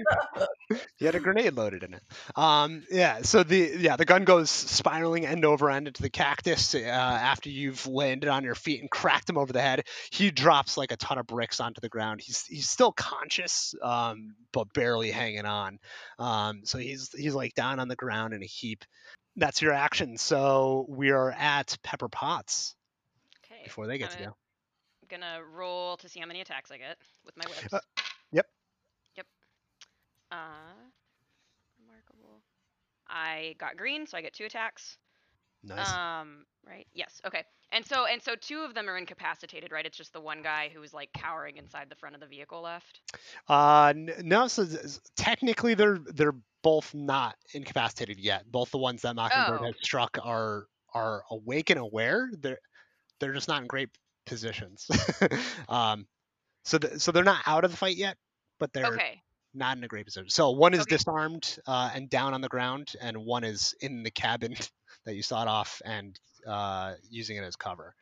you 1.00 1.06
had 1.06 1.14
a 1.16 1.20
grenade 1.20 1.54
loaded 1.54 1.84
in 1.84 1.94
it. 1.94 2.02
Um, 2.36 2.84
yeah. 2.90 3.22
So 3.22 3.44
the 3.44 3.74
yeah 3.78 3.96
the 3.98 4.06
gun 4.06 4.24
goes 4.24 4.50
spiraling 4.50 5.26
end 5.28 5.46
over 5.46 5.70
end 5.70 5.88
into 5.88 6.02
the 6.02 6.10
cactus 6.10 6.74
uh, 6.74 6.80
after 6.80 7.50
you've 7.50 7.86
landed 7.86 8.30
on 8.30 8.44
your 8.44 8.56
feet 8.56 8.82
and 8.82 8.90
cracked 8.90 9.30
him 9.30 9.38
over 9.38 9.54
the 9.54 9.62
head. 9.62 9.84
He 10.12 10.32
drops 10.32 10.76
like 10.78 10.92
a 10.92 10.98
ton 10.98 11.18
of 11.18 11.28
bricks 11.28 11.60
onto 11.60 11.82
the 11.82 11.90
ground. 11.90 12.22
He's 12.22 12.46
he's 12.46 12.70
still 12.70 12.92
conscious, 12.92 13.76
um, 13.84 14.36
but 14.52 14.74
barely 14.74 15.12
hanging 15.12 15.46
on. 15.46 15.78
Um, 16.18 16.62
so 16.64 16.78
he's 16.78 17.12
he's 17.16 17.36
like 17.36 17.54
down 17.54 17.80
on 17.80 17.88
the 17.88 17.96
ground 17.96 18.34
in 18.34 18.42
a 18.42 18.48
heap. 18.48 18.86
That's 19.36 19.62
your 19.62 19.74
action. 19.74 20.18
So 20.18 20.86
we 20.88 21.12
are 21.12 21.32
at 21.32 21.78
Pepper 21.84 22.08
Potts 22.08 22.76
Okay. 23.46 23.62
before 23.64 23.88
they 23.88 23.98
get 23.98 24.12
to 24.12 24.18
gonna, 24.18 24.30
go. 24.30 24.36
Gonna 25.10 25.44
roll 25.44 25.98
to 25.98 26.10
see 26.10 26.20
how 26.20 26.26
many 26.26 26.42
attacks 26.42 26.72
I 26.72 26.78
get 26.78 26.98
with 27.26 27.36
my 27.38 27.46
whips. 27.46 27.74
Uh, 27.74 27.80
yep. 28.32 28.48
Yep. 29.16 29.26
Uh, 30.32 30.36
remarkable. 31.80 32.42
I 33.08 33.56
got 33.60 33.78
green, 33.78 34.08
so 34.08 34.18
I 34.18 34.22
get 34.22 34.34
two 34.34 34.46
attacks. 34.46 34.98
Nice. 35.68 35.92
Um, 35.92 36.46
right? 36.68 36.88
Yes. 36.94 37.22
Okay. 37.26 37.44
And 37.72 37.86
so 37.86 38.06
and 38.06 38.22
so 38.22 38.36
two 38.36 38.60
of 38.62 38.74
them 38.74 38.90
are 38.90 38.98
incapacitated, 38.98 39.72
right? 39.72 39.86
It's 39.86 39.98
just 39.98 40.14
the 40.14 40.22
one 40.22 40.42
guy 40.42 40.70
who's 40.74 40.94
like 40.94 41.12
cowering 41.14 41.58
inside 41.58 41.90
the 41.90 41.96
front 41.96 42.16
of 42.16 42.22
the 42.22 42.28
vehicle 42.28 42.62
left. 42.62 43.02
Uh, 43.50 43.94
n- 43.96 44.12
no. 44.24 44.48
So 44.48 44.66
technically, 45.18 45.74
they're 45.74 45.98
they're 45.98 46.36
both 46.64 46.94
not 46.94 47.36
incapacitated 47.54 48.20
yet. 48.20 48.50
Both 48.52 48.72
the 48.72 48.78
ones 48.78 49.02
that 49.04 49.16
Mockingbird 49.16 49.62
Oh. 49.62 49.66
has 49.66 49.76
struck 49.82 50.18
are 50.24 50.68
are 50.94 51.24
awake 51.32 51.70
and 51.70 51.80
aware. 51.80 52.30
They're 52.40 52.60
they're 53.20 53.34
just 53.34 53.48
not 53.48 53.62
in 53.62 53.68
great 53.68 53.90
positions. 54.26 54.88
um, 55.70 56.08
so 56.64 56.78
th- 56.78 57.00
so 57.00 57.12
they're 57.12 57.24
not 57.24 57.42
out 57.48 57.64
of 57.66 57.72
the 57.72 57.78
fight 57.78 57.98
yet, 57.98 58.18
but 58.60 58.74
they're 58.74 58.86
Okay. 58.88 59.22
not 59.54 59.78
in 59.78 59.84
a 59.84 59.88
great 59.88 60.06
position. 60.06 60.30
So 60.30 60.52
one 60.52 60.74
is 60.74 60.82
Okay. 60.82 60.98
disarmed 60.98 61.58
uh, 61.68 61.92
and 61.94 62.10
down 62.10 62.34
on 62.34 62.42
the 62.42 62.50
ground, 62.50 62.94
and 63.02 63.18
one 63.26 63.44
is 63.44 63.76
in 63.82 64.04
the 64.04 64.12
cabin 64.12 64.56
that 65.06 65.16
you 65.16 65.22
sawed 65.24 65.48
off 65.48 65.82
and 65.86 66.20
uh, 66.48 66.94
using 67.10 67.38
it 67.38 67.44
as 67.44 67.56
cover. 67.56 67.94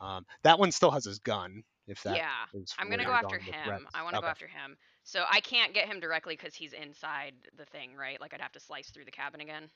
Um, 0.00 0.24
that 0.42 0.58
one 0.58 0.72
still 0.72 0.90
has 0.90 1.04
his 1.04 1.18
gun. 1.18 1.62
If 1.86 2.02
that 2.04 2.16
yeah. 2.16 2.46
I'm 2.78 2.88
gonna 2.90 3.04
go 3.04 3.12
after 3.12 3.38
him. 3.38 3.88
I 3.94 4.02
want 4.02 4.14
to 4.14 4.18
Okay. 4.18 4.26
go 4.26 4.30
after 4.30 4.46
him. 4.46 4.76
So 5.04 5.24
I 5.28 5.40
can't 5.40 5.74
get 5.74 5.86
him 5.88 5.98
directly 6.00 6.36
because 6.36 6.54
he's 6.54 6.72
inside 6.72 7.34
the 7.56 7.64
thing, 7.66 7.96
right? 7.96 8.20
Like 8.20 8.32
I'd 8.34 8.40
have 8.40 8.52
to 8.52 8.60
slice 8.60 8.90
through 8.90 9.04
the 9.04 9.10
cabin 9.10 9.40
again. 9.40 9.68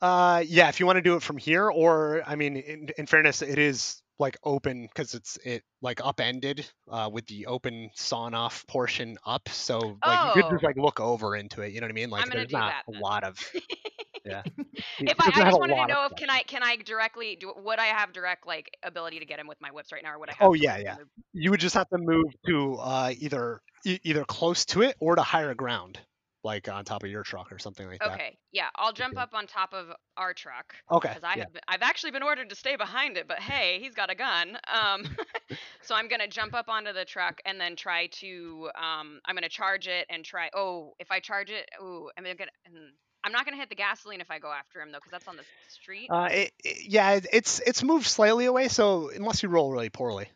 Uh, 0.00 0.42
yeah, 0.46 0.68
if 0.68 0.80
you 0.80 0.86
want 0.86 0.96
to 0.96 1.02
do 1.02 1.16
it 1.16 1.22
from 1.22 1.38
here, 1.38 1.70
or 1.70 2.22
I 2.26 2.36
mean, 2.36 2.56
in, 2.56 2.88
in 2.98 3.06
fairness, 3.06 3.42
it 3.42 3.58
is 3.58 4.02
like 4.18 4.36
open 4.44 4.82
because 4.86 5.14
it's 5.14 5.38
it 5.44 5.64
like 5.82 6.00
upended 6.04 6.70
uh, 6.88 7.10
with 7.12 7.26
the 7.26 7.46
open 7.46 7.90
sawn 7.94 8.34
off 8.34 8.66
portion 8.66 9.16
up. 9.26 9.48
So 9.48 9.98
like 10.04 10.22
you 10.22 10.30
could 10.30 10.48
just 10.50 10.62
Oh. 10.62 10.68
like 10.68 10.76
look 10.76 11.00
over 11.00 11.34
into 11.36 11.62
it. 11.62 11.72
You 11.72 11.80
know 11.80 11.86
what 11.86 11.92
I 11.92 11.94
mean? 11.94 12.10
Like 12.10 12.30
there's 12.30 12.52
not 12.52 12.74
that 12.74 12.84
a 12.88 12.92
lot 12.92 13.24
of 13.24 13.38
yeah. 14.24 14.42
If 15.06 15.20
I, 15.20 15.30
I 15.34 15.42
just 15.44 15.58
wanted 15.60 15.76
to 15.76 15.84
know 15.86 16.06
if 16.06 16.14
can 16.16 16.30
I 16.30 16.42
can 16.42 16.62
I 16.62 16.76
directly 16.76 17.36
do 17.36 17.52
would 17.56 17.78
I 17.78 17.86
have 17.86 18.12
direct 18.12 18.46
like 18.46 18.70
ability 18.82 19.18
to 19.20 19.26
get 19.26 19.38
him 19.38 19.46
with 19.46 19.60
my 19.60 19.70
whips 19.70 19.92
right 19.92 20.02
now 20.02 20.14
or 20.14 20.18
would 20.18 20.30
I 20.30 20.34
have 20.34 20.48
Oh 20.48 20.54
yeah, 20.54 20.78
yeah. 20.78 20.96
move- 20.98 21.08
You 21.32 21.50
would 21.50 21.60
just 21.60 21.74
have 21.74 21.88
to 21.90 21.98
move 21.98 22.26
to 22.46 22.74
uh, 22.76 23.12
either 23.18 23.60
e- 23.84 24.00
either 24.02 24.24
close 24.24 24.64
to 24.66 24.82
it 24.82 24.96
or 25.00 25.16
to 25.16 25.22
higher 25.22 25.54
ground, 25.54 26.00
like 26.42 26.68
on 26.68 26.84
top 26.84 27.02
of 27.04 27.10
your 27.10 27.22
truck 27.22 27.52
or 27.52 27.58
something 27.58 27.86
like 27.86 28.02
that. 28.02 28.12
Okay, 28.14 28.38
yeah, 28.52 28.70
I'll 28.76 28.92
jump 28.92 29.16
up 29.16 29.34
on 29.34 29.46
top 29.46 29.72
of 29.72 29.92
our 30.16 30.34
truck 30.34 30.74
Okay. 30.90 31.08
because 31.08 31.24
I 31.24 31.36
yeah. 31.36 31.44
have 31.44 31.52
been, 31.52 31.62
I've 31.68 31.82
actually 31.82 32.10
been 32.10 32.22
ordered 32.22 32.50
to 32.50 32.56
stay 32.56 32.76
behind 32.76 33.16
it, 33.16 33.28
but 33.28 33.38
hey, 33.38 33.78
he's 33.80 33.94
got 33.94 34.10
a 34.10 34.14
gun. 34.14 34.58
Um, 34.72 35.04
so 35.82 35.94
I'm 35.94 36.08
gonna 36.08 36.28
jump 36.28 36.54
up 36.54 36.68
onto 36.68 36.92
the 36.92 37.04
truck 37.04 37.40
and 37.46 37.60
then 37.60 37.76
try 37.76 38.08
to 38.08 38.70
um, 38.76 39.20
I'm 39.24 39.34
gonna 39.36 39.48
charge 39.48 39.88
it 39.88 40.06
and 40.10 40.24
try. 40.24 40.50
Oh, 40.54 40.94
if 40.98 41.10
I 41.10 41.20
charge 41.20 41.50
it, 41.50 41.68
ooh, 41.80 42.10
I'm 42.18 42.24
gonna. 42.24 42.50
mm, 42.68 42.90
I'm 43.24 43.32
not 43.32 43.44
gonna 43.46 43.56
hit 43.56 43.70
the 43.70 43.74
gasoline 43.74 44.20
if 44.20 44.30
I 44.30 44.38
go 44.38 44.52
after 44.52 44.80
him 44.80 44.92
though, 44.92 44.98
because 44.98 45.10
that's 45.12 45.26
on 45.28 45.36
the 45.36 45.44
street. 45.68 46.08
Uh, 46.10 46.28
it, 46.30 46.52
it- 46.62 46.86
yeah, 46.86 47.20
it's 47.32 47.60
it's 47.60 47.82
moved 47.82 48.06
slightly 48.06 48.44
away, 48.44 48.68
so 48.68 49.10
unless 49.14 49.42
you 49.42 49.48
roll 49.48 49.72
really 49.72 49.88
poorly. 49.90 50.28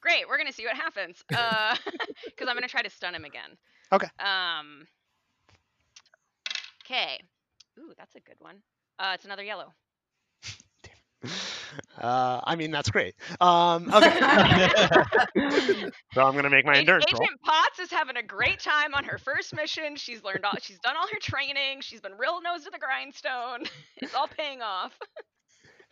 Great, 0.00 0.28
we're 0.28 0.36
gonna 0.38 0.52
see 0.52 0.64
what 0.66 0.76
happens. 0.76 1.22
Uh, 1.34 1.74
because 2.24 2.48
I'm 2.48 2.54
gonna 2.56 2.68
try 2.68 2.82
to 2.82 2.90
stun 2.90 3.14
him 3.14 3.24
again. 3.24 3.56
Okay. 3.92 4.08
Um. 4.18 4.86
Okay. 6.84 7.20
Ooh, 7.78 7.92
that's 7.96 8.14
a 8.14 8.20
good 8.20 8.36
one. 8.38 8.56
Uh, 8.98 9.12
it's 9.14 9.24
another 9.24 9.42
yellow. 9.44 9.72
Uh, 12.00 12.40
I 12.42 12.56
mean, 12.56 12.70
that's 12.70 12.90
great. 12.90 13.14
Um, 13.40 13.92
okay. 13.92 14.18
so 16.14 16.22
I'm 16.22 16.34
gonna 16.34 16.50
make 16.50 16.64
my 16.64 16.76
endurance 16.76 17.04
roll. 17.12 17.22
Agent 17.22 17.40
Potts 17.44 17.78
is 17.78 17.90
having 17.90 18.16
a 18.16 18.22
great 18.22 18.60
time 18.60 18.94
on 18.94 19.04
her 19.04 19.18
first 19.18 19.54
mission. 19.54 19.96
She's 19.96 20.22
learned 20.22 20.44
all. 20.44 20.52
She's 20.60 20.78
done 20.80 20.96
all 20.96 21.06
her 21.06 21.18
training. 21.20 21.80
She's 21.80 22.00
been 22.00 22.16
real 22.18 22.40
nose 22.42 22.64
to 22.64 22.70
the 22.70 22.78
grindstone. 22.78 23.64
It's 23.96 24.14
all 24.14 24.26
paying 24.26 24.62
off. 24.62 24.98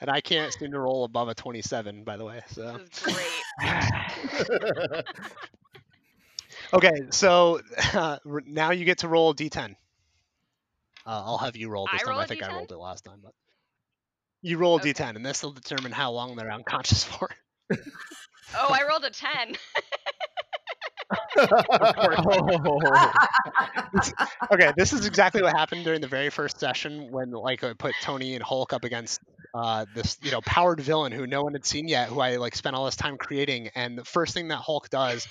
And 0.00 0.10
I 0.10 0.20
can't 0.20 0.52
seem 0.52 0.72
to 0.72 0.80
roll 0.80 1.04
above 1.04 1.28
a 1.28 1.34
27, 1.34 2.02
by 2.02 2.16
the 2.16 2.24
way. 2.24 2.40
So 2.48 2.78
This 2.78 3.06
is 3.06 3.14
great. 3.14 5.04
okay, 6.74 7.02
so 7.10 7.60
uh, 7.94 8.18
now 8.46 8.72
you 8.72 8.84
get 8.84 8.98
to 8.98 9.08
roll 9.08 9.32
d10. 9.32 9.76
Uh, 11.06 11.22
I'll 11.24 11.38
have 11.38 11.56
you 11.56 11.68
roll 11.68 11.86
I 11.88 11.94
this 11.94 12.02
time. 12.02 12.10
roll 12.10 12.20
I 12.20 12.26
think 12.26 12.42
I 12.42 12.48
D10? 12.48 12.56
rolled 12.56 12.72
it 12.72 12.78
last 12.78 13.04
time, 13.04 13.20
but 13.22 13.32
you 14.42 14.58
roll 14.58 14.76
a 14.76 14.80
Okay. 14.80 14.80
d10, 14.80 15.16
and 15.16 15.24
this 15.24 15.42
will 15.42 15.52
determine 15.52 15.92
how 15.92 16.12
long 16.12 16.36
they're 16.36 16.52
unconscious 16.52 17.04
for. 17.04 17.28
Oh, 18.54 18.72
I 18.72 18.86
rolled 18.88 19.04
a 19.04 19.10
ten. 19.10 19.54
okay, 24.52 24.72
this 24.76 24.92
is 24.92 25.06
exactly 25.06 25.42
what 25.42 25.56
happened 25.56 25.84
during 25.84 26.00
the 26.00 26.08
very 26.08 26.30
first 26.30 26.58
session 26.58 27.10
when 27.10 27.30
like 27.30 27.64
I 27.64 27.72
put 27.74 27.98
Tony 28.00 28.34
and 28.34 28.42
Hulk 28.42 28.72
up 28.72 28.84
against 28.84 29.20
uh, 29.54 29.86
this 29.92 30.18
you 30.22 30.30
know 30.30 30.40
powered 30.42 30.80
villain 30.80 31.12
who 31.12 31.26
no 31.26 31.42
one 31.42 31.54
had 31.54 31.64
seen 31.64 31.88
yet, 31.88 32.08
who 32.08 32.20
I 32.20 32.36
like 32.36 32.54
spent 32.54 32.76
all 32.76 32.84
this 32.84 32.96
time 32.96 33.16
creating, 33.16 33.70
and 33.74 33.98
the 33.98 34.04
first 34.04 34.34
thing 34.34 34.48
that 34.48 34.56
Hulk 34.56 34.88
does, 34.90 35.26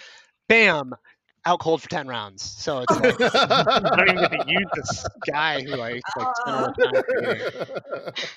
bam, 0.48 0.94
out 1.46 1.60
cold 1.60 1.82
for 1.82 1.90
ten 1.90 2.08
rounds. 2.08 2.44
So 2.44 2.80
it's 2.80 2.96
like 3.00 3.20
I 3.92 3.96
don't 3.98 4.08
even 4.10 4.20
get 4.20 4.32
to 4.32 4.42
use 4.46 4.70
this 4.76 5.06
guy 5.32 5.62
who 5.64 5.82
I 5.82 6.02
like 6.16 6.36
spent 6.36 6.56
all 6.56 6.66
this 6.68 6.78
time 6.84 7.02
creating, 7.14 7.44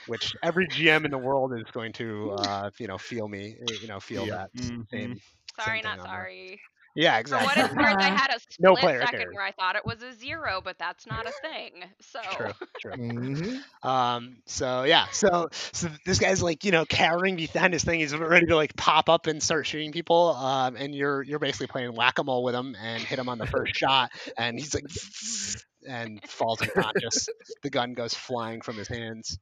which 0.06 0.34
every 0.42 0.66
GM 0.68 1.04
in 1.04 1.10
the 1.10 1.18
world 1.18 1.52
is 1.54 1.64
going 1.72 1.92
to 1.94 2.30
uh, 2.32 2.70
you 2.78 2.86
know 2.86 2.98
feel 2.98 3.28
me, 3.28 3.56
you 3.80 3.86
know 3.86 4.00
feel 4.00 4.26
Yeah. 4.26 4.30
that 4.30 4.50
same. 4.92 4.92
Mm-hmm. 4.92 5.14
Sorry, 5.56 5.82
thing 5.82 5.82
not 5.82 6.00
sorry. 6.02 6.60
Yeah, 6.94 7.18
exactly. 7.18 7.48
For 7.54 7.60
exactly. 7.60 7.76
what 7.76 7.92
it's 7.92 7.94
worth, 7.94 8.02
I 8.04 8.08
had 8.16 8.30
a 8.36 8.40
split 8.40 8.58
No 8.60 8.76
player 8.76 9.00
second 9.00 9.20
cares. 9.20 9.34
where 9.34 9.44
I 9.44 9.52
thought 9.52 9.76
it 9.76 9.86
was 9.86 10.02
a 10.02 10.12
zero, 10.12 10.60
but 10.62 10.78
that's 10.78 11.06
not 11.06 11.26
a 11.26 11.32
thing. 11.42 11.84
So 12.00 12.20
True, 12.32 12.52
true. 12.80 12.92
Mhm. 12.92 13.60
Um, 13.82 14.36
so 14.46 14.84
yeah, 14.84 15.06
so 15.12 15.48
so 15.72 15.88
this 16.04 16.18
guy's 16.18 16.42
like, 16.42 16.64
you 16.64 16.70
know, 16.70 16.84
cowering 16.84 17.36
behind 17.36 17.72
his 17.72 17.82
thing. 17.84 18.00
He's 18.00 18.14
ready 18.14 18.46
to 18.46 18.56
like 18.56 18.76
pop 18.76 19.08
up 19.08 19.26
and 19.26 19.42
start 19.42 19.66
shooting 19.66 19.92
people. 19.92 20.30
Um, 20.36 20.76
and 20.76 20.94
you're 20.94 21.22
you're 21.22 21.38
basically 21.38 21.68
playing 21.68 21.94
whack 21.94 22.18
a 22.18 22.24
mole 22.24 22.42
with 22.44 22.54
him 22.54 22.76
and 22.80 23.02
hit 23.02 23.18
him 23.18 23.28
on 23.28 23.38
the 23.38 23.46
first 23.46 23.74
shot, 23.74 24.10
and 24.36 24.58
he's 24.58 24.74
like, 24.74 24.84
and 25.88 26.20
falls 26.28 26.60
unconscious. 26.60 27.28
the 27.62 27.70
gun 27.70 27.94
goes 27.94 28.14
flying 28.14 28.60
from 28.60 28.76
his 28.76 28.88
hands. 28.88 29.38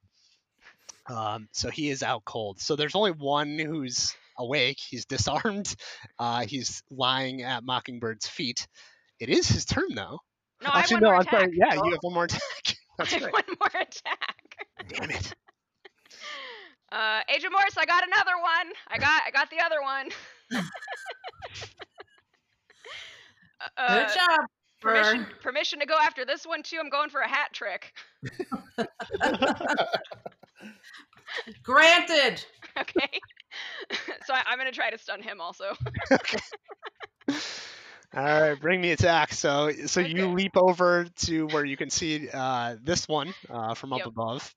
Um, 1.08 1.48
so 1.52 1.70
he 1.70 1.90
is 1.90 2.02
out 2.02 2.24
cold. 2.24 2.60
So 2.60 2.76
there's 2.76 2.94
only 2.94 3.10
one 3.10 3.58
who's 3.58 4.14
awake. 4.38 4.78
He's 4.88 5.04
disarmed. 5.06 5.74
Uh, 6.18 6.40
he's 6.46 6.82
lying 6.90 7.42
at 7.42 7.64
Mockingbird's 7.64 8.26
feet. 8.28 8.66
It 9.18 9.28
is 9.30 9.48
his 9.48 9.64
turn 9.64 9.94
though. 9.94 10.18
no, 10.62 10.68
I 10.70 10.80
have 10.80 10.90
Actually, 10.90 10.94
one 10.96 11.02
no, 11.02 11.08
more 11.08 11.14
I'm 11.16 11.20
attack. 11.22 11.40
sorry. 11.40 11.52
Yeah, 11.54 11.74
you 11.74 11.90
have 11.92 11.98
one 12.02 12.14
more 12.14 12.24
attack. 12.24 12.40
That's 12.98 13.12
I 13.12 13.16
have 13.18 13.22
right. 13.24 13.32
one 13.32 13.56
more 13.58 13.80
attack. 13.82 14.66
Damn 14.88 15.10
it. 15.10 15.34
Uh, 16.92 17.20
Agent 17.32 17.52
Morse, 17.52 17.76
I 17.78 17.84
got 17.86 18.02
another 18.04 18.32
one. 18.42 18.72
I 18.88 18.98
got 18.98 19.22
I 19.24 19.30
got 19.30 19.48
the 19.48 19.60
other 19.64 19.80
one. 19.80 20.08
uh, 23.76 24.06
Good 24.06 24.08
job. 24.16 24.40
permission, 24.80 25.26
permission 25.40 25.78
to 25.78 25.86
go 25.86 25.94
after 26.02 26.24
this 26.24 26.44
one 26.44 26.64
too. 26.64 26.78
I'm 26.82 26.90
going 26.90 27.08
for 27.10 27.20
a 27.20 27.28
hat 27.28 27.52
trick. 27.52 27.92
Granted. 31.62 32.44
Okay. 32.78 33.20
So 34.30 34.36
I, 34.36 34.42
I'm 34.46 34.58
gonna 34.58 34.70
try 34.70 34.90
to 34.90 34.98
stun 34.98 35.22
him 35.22 35.40
also. 35.40 35.64
All 38.12 38.24
right, 38.24 38.60
bring 38.60 38.80
the 38.80 38.90
attack. 38.92 39.32
So, 39.32 39.70
so 39.86 40.00
you 40.00 40.28
leap 40.30 40.56
over 40.56 41.06
to 41.26 41.46
where 41.46 41.64
you 41.64 41.76
can 41.76 41.90
see 41.90 42.28
uh, 42.32 42.76
this 42.82 43.08
one 43.08 43.34
uh, 43.48 43.74
from 43.74 43.92
up 43.92 43.98
Yep. 43.98 44.06
above, 44.06 44.54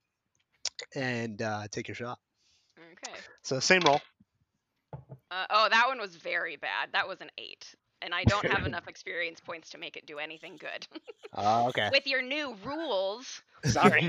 and 0.95 1.41
uh, 1.41 1.67
take 1.69 1.87
your 1.87 1.95
shot. 1.95 2.19
Okay. 2.77 3.13
So 3.43 3.59
same 3.59 3.81
roll. 3.85 4.01
Uh, 5.31 5.45
oh, 5.49 5.67
that 5.69 5.87
one 5.87 5.99
was 5.99 6.15
very 6.15 6.55
bad. 6.55 6.89
That 6.93 7.07
was 7.07 7.21
an 7.21 7.29
eight, 7.37 7.73
and 8.01 8.13
I 8.13 8.23
don't 8.25 8.45
have 8.45 8.65
enough 8.67 8.87
experience 8.87 9.39
points 9.39 9.69
to 9.71 9.77
make 9.79 9.97
it 9.97 10.05
do 10.05 10.19
anything 10.19 10.57
good. 10.57 10.87
Uh, 11.35 11.67
okay. 11.69 11.89
With 11.91 12.07
your 12.07 12.21
new 12.21 12.55
rules. 12.65 13.41
Sorry. 13.65 14.07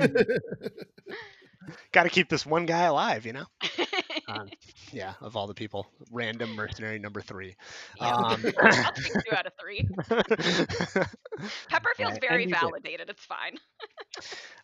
Got 1.92 2.04
to 2.04 2.10
keep 2.10 2.28
this 2.28 2.46
one 2.46 2.66
guy 2.66 2.82
alive, 2.84 3.26
you 3.26 3.32
know. 3.32 3.46
Um, 4.28 4.52
yeah, 4.92 5.14
of 5.20 5.36
all 5.36 5.46
the 5.46 5.54
people, 5.54 5.86
random 6.10 6.54
mercenary 6.54 6.98
number 6.98 7.20
three. 7.20 7.56
Yeah. 7.94 8.14
Um, 8.14 8.52
I'll 8.84 8.92
take 9.02 9.14
two 9.24 9.34
out 9.36 9.46
of 9.46 9.52
three. 9.60 9.88
Pepper 11.68 11.90
feels 11.96 12.18
very 12.18 12.46
did. 12.46 12.50
validated. 12.50 13.08
It's 13.10 13.24
fine. 13.24 13.58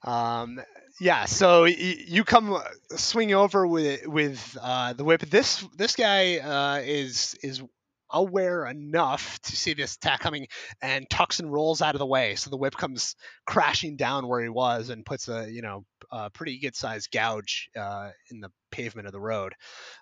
Um, 0.03 0.61
yeah, 1.01 1.25
so 1.27 1.63
y- 1.63 1.75
you 2.07 2.25
come 2.25 2.59
swing 2.97 3.35
over 3.35 3.67
with 3.67 4.07
with 4.07 4.57
uh, 4.61 4.93
the 4.93 5.05
whip. 5.05 5.23
This 5.23 5.65
this 5.77 5.97
guy 5.97 6.39
uh, 6.39 6.81
is 6.85 7.37
is 7.43 7.63
aware 8.13 8.67
enough 8.67 9.39
to 9.41 9.57
see 9.57 9.75
this 9.75 9.97
attack 9.97 10.21
coming 10.21 10.47
and 10.83 11.09
tucks 11.09 11.41
and 11.41 11.53
rolls 11.53 11.83
out 11.83 11.95
of 11.95 11.99
the 11.99 12.07
way. 12.07 12.35
So 12.35 12.51
the 12.51 12.57
whip 12.57 12.77
comes 12.77 13.17
crashing 13.47 13.97
down 13.97 14.29
where 14.29 14.43
he 14.43 14.49
was 14.49 14.91
and 14.91 15.05
puts 15.05 15.29
a 15.29 15.51
you 15.51 15.63
know 15.63 15.85
a 16.11 16.31
pretty 16.31 16.59
good 16.59 16.77
sized 16.77 17.11
gouge 17.11 17.71
uh, 17.77 18.11
in 18.31 18.41
the 18.41 18.51
pavement 18.71 19.07
of 19.07 19.13
the 19.13 19.21
road. 19.21 19.55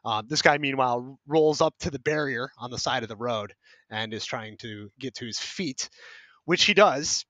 Uh, 0.05 0.23
this 0.27 0.43
guy 0.43 0.59
meanwhile 0.59 1.19
rolls 1.27 1.61
up 1.61 1.75
to 1.81 1.91
the 1.91 1.99
barrier 1.99 2.51
on 2.59 2.71
the 2.71 2.79
side 2.79 3.03
of 3.03 3.09
the 3.09 3.17
road 3.17 3.55
and 3.91 4.13
is 4.13 4.25
trying 4.25 4.57
to 4.59 4.91
get 4.99 5.15
to 5.15 5.27
his 5.27 5.39
feet, 5.39 5.89
which 6.45 6.65
he 6.65 6.75
does 6.75 7.25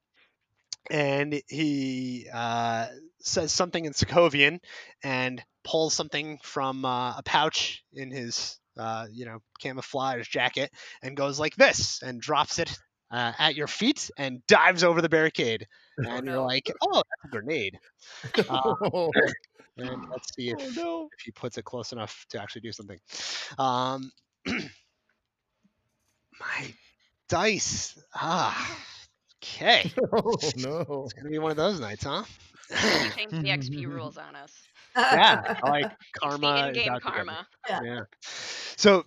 and 0.90 1.42
he 1.48 2.28
uh, 2.32 2.86
says 3.20 3.52
something 3.52 3.84
in 3.84 3.92
Sokovian 3.92 4.60
and 5.02 5.42
pulls 5.64 5.94
something 5.94 6.38
from 6.42 6.84
uh, 6.84 7.18
a 7.18 7.22
pouch 7.24 7.84
in 7.92 8.10
his, 8.10 8.58
uh, 8.78 9.06
you 9.12 9.24
know, 9.24 9.38
camouflage 9.60 10.28
jacket 10.28 10.70
and 11.02 11.16
goes 11.16 11.38
like 11.38 11.54
this 11.56 12.02
and 12.02 12.20
drops 12.20 12.58
it 12.58 12.76
uh, 13.10 13.32
at 13.38 13.54
your 13.54 13.66
feet 13.66 14.10
and 14.18 14.44
dives 14.46 14.84
over 14.84 15.02
the 15.02 15.08
barricade. 15.08 15.66
And 15.98 16.26
you're 16.26 16.36
no. 16.36 16.46
like, 16.46 16.72
oh, 16.80 16.94
that's 16.94 17.24
a 17.24 17.28
grenade. 17.28 17.76
Uh, 18.48 18.74
and 19.78 20.08
let's 20.08 20.32
see 20.32 20.50
if, 20.50 20.58
oh 20.60 20.70
no. 20.76 21.08
if 21.18 21.24
he 21.24 21.32
puts 21.32 21.58
it 21.58 21.64
close 21.64 21.90
enough 21.90 22.24
to 22.30 22.40
actually 22.40 22.60
do 22.60 22.70
something. 22.70 23.00
Um, 23.58 24.12
my 24.46 24.62
dice. 27.28 28.00
Ah, 28.14 28.78
okay. 29.42 29.90
Oh 30.12 30.36
no. 30.56 31.02
It's 31.04 31.14
gonna 31.14 31.30
be 31.30 31.40
one 31.40 31.50
of 31.50 31.56
those 31.56 31.80
nights, 31.80 32.04
huh? 32.04 32.22
You 32.70 33.10
changed 33.16 33.42
the 33.42 33.48
XP 33.48 33.88
rules 33.88 34.18
on 34.18 34.36
us. 34.36 34.52
Yeah, 34.98 35.58
I 35.62 35.68
like 35.70 35.92
karma. 36.20 36.68
in-game 36.68 36.90
out 36.90 37.02
to 37.02 37.10
karma. 37.10 37.46
Yeah. 37.68 38.00
So 38.76 39.04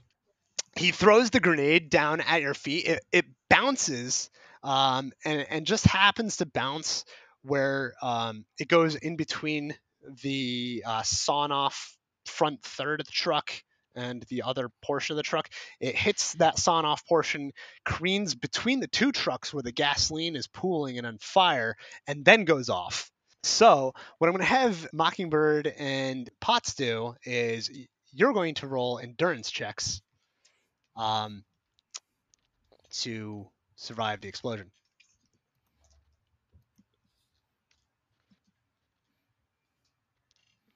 he 0.75 0.91
throws 0.91 1.29
the 1.29 1.39
grenade 1.39 1.89
down 1.89 2.21
at 2.21 2.41
your 2.41 2.53
feet. 2.53 2.86
It, 2.86 3.03
it 3.12 3.25
bounces, 3.50 4.29
um, 4.63 5.12
and 5.25 5.45
and 5.50 5.65
just 5.65 5.86
happens 5.86 6.38
to 6.38 6.45
bounce 6.45 7.05
where 7.43 7.93
um, 8.01 8.45
it 8.60 8.67
goes 8.67 8.95
in 8.95 9.15
between 9.15 9.75
the 10.24 10.83
uh, 10.86 11.03
sawn 11.03 11.51
off 11.51 11.95
front 12.25 12.62
third 12.63 13.00
of 13.00 13.05
the 13.05 13.12
truck 13.12 13.51
and 13.95 14.24
the 14.29 14.43
other 14.43 14.69
portion 14.81 15.13
of 15.13 15.17
the 15.17 15.24
truck. 15.24 15.50
It 15.79 15.95
hits 15.95 16.33
that 16.33 16.57
sawn 16.57 16.86
off 16.86 17.05
portion, 17.05 17.51
careens 17.83 18.36
between 18.36 18.79
the 18.79 18.88
two 18.88 19.12
trucks 19.12 19.53
where 19.53 19.63
the 19.63 19.71
gasoline 19.71 20.36
is 20.36 20.48
pooling 20.48 20.98
and 20.98 21.05
on 21.05 21.17
fire, 21.19 21.75
and 22.07 22.24
then 22.24 22.45
goes 22.45 22.69
off. 22.69 23.11
So 23.43 23.93
what 24.17 24.27
I'm 24.27 24.33
going 24.33 24.45
to 24.45 24.45
have 24.45 24.88
Mockingbird 24.93 25.67
and 25.67 26.29
Potts 26.39 26.75
do 26.75 27.15
is 27.24 27.69
you're 28.12 28.33
going 28.33 28.55
to 28.55 28.67
roll 28.67 29.00
endurance 29.00 29.50
checks 29.50 30.01
um, 30.95 31.43
to 32.91 33.48
survive 33.75 34.21
the 34.21 34.27
explosion. 34.27 34.71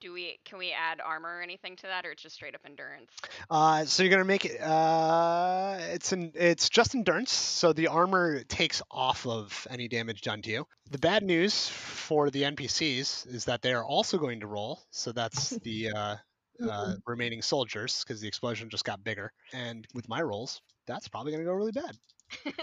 Do 0.05 0.13
we 0.13 0.37
can 0.45 0.59
we 0.59 0.71
add 0.71 1.01
armor 1.03 1.39
or 1.39 1.41
anything 1.41 1.75
to 1.77 1.87
that, 1.87 2.05
or 2.05 2.11
it's 2.11 2.21
just 2.21 2.35
straight 2.35 2.53
up 2.53 2.61
endurance? 2.63 3.09
Uh, 3.49 3.85
so 3.85 4.03
you're 4.03 4.11
gonna 4.11 4.23
make 4.23 4.45
it. 4.45 4.61
Uh, 4.61 5.79
it's 5.79 6.11
an 6.11 6.31
it's 6.35 6.69
just 6.69 6.93
endurance, 6.93 7.33
so 7.33 7.73
the 7.73 7.87
armor 7.87 8.43
takes 8.43 8.83
off 8.91 9.25
of 9.25 9.65
any 9.67 9.87
damage 9.87 10.21
done 10.21 10.43
to 10.43 10.51
you. 10.51 10.67
The 10.91 10.99
bad 10.99 11.23
news 11.23 11.69
for 11.69 12.29
the 12.29 12.43
NPCs 12.43 13.33
is 13.33 13.45
that 13.45 13.63
they 13.63 13.73
are 13.73 13.83
also 13.83 14.19
going 14.19 14.41
to 14.41 14.45
roll. 14.45 14.79
So 14.91 15.11
that's 15.11 15.49
the 15.63 15.89
uh, 15.89 16.15
uh, 16.63 16.93
remaining 17.07 17.41
soldiers 17.41 18.03
because 18.03 18.21
the 18.21 18.27
explosion 18.27 18.69
just 18.69 18.85
got 18.85 19.03
bigger. 19.03 19.31
And 19.53 19.87
with 19.95 20.07
my 20.07 20.21
rolls, 20.21 20.61
that's 20.85 21.07
probably 21.07 21.31
gonna 21.31 21.45
go 21.45 21.53
really 21.53 21.71
bad. 21.71 21.97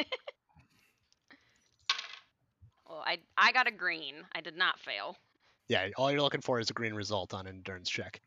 Well, 2.89 3.03
I 3.07 3.21
I 3.39 3.53
got 3.53 3.67
a 3.67 3.71
green. 3.71 4.17
I 4.35 4.43
did 4.43 4.55
not 4.55 4.79
fail. 4.79 5.17
Yeah, 5.69 5.89
all 5.97 6.11
you're 6.11 6.21
looking 6.21 6.41
for 6.41 6.61
is 6.61 6.71
a 6.71 6.73
green 6.73 6.95
result 6.95 7.35
on 7.35 7.47
an 7.47 7.57
endurance 7.57 7.89
check. 7.89 8.21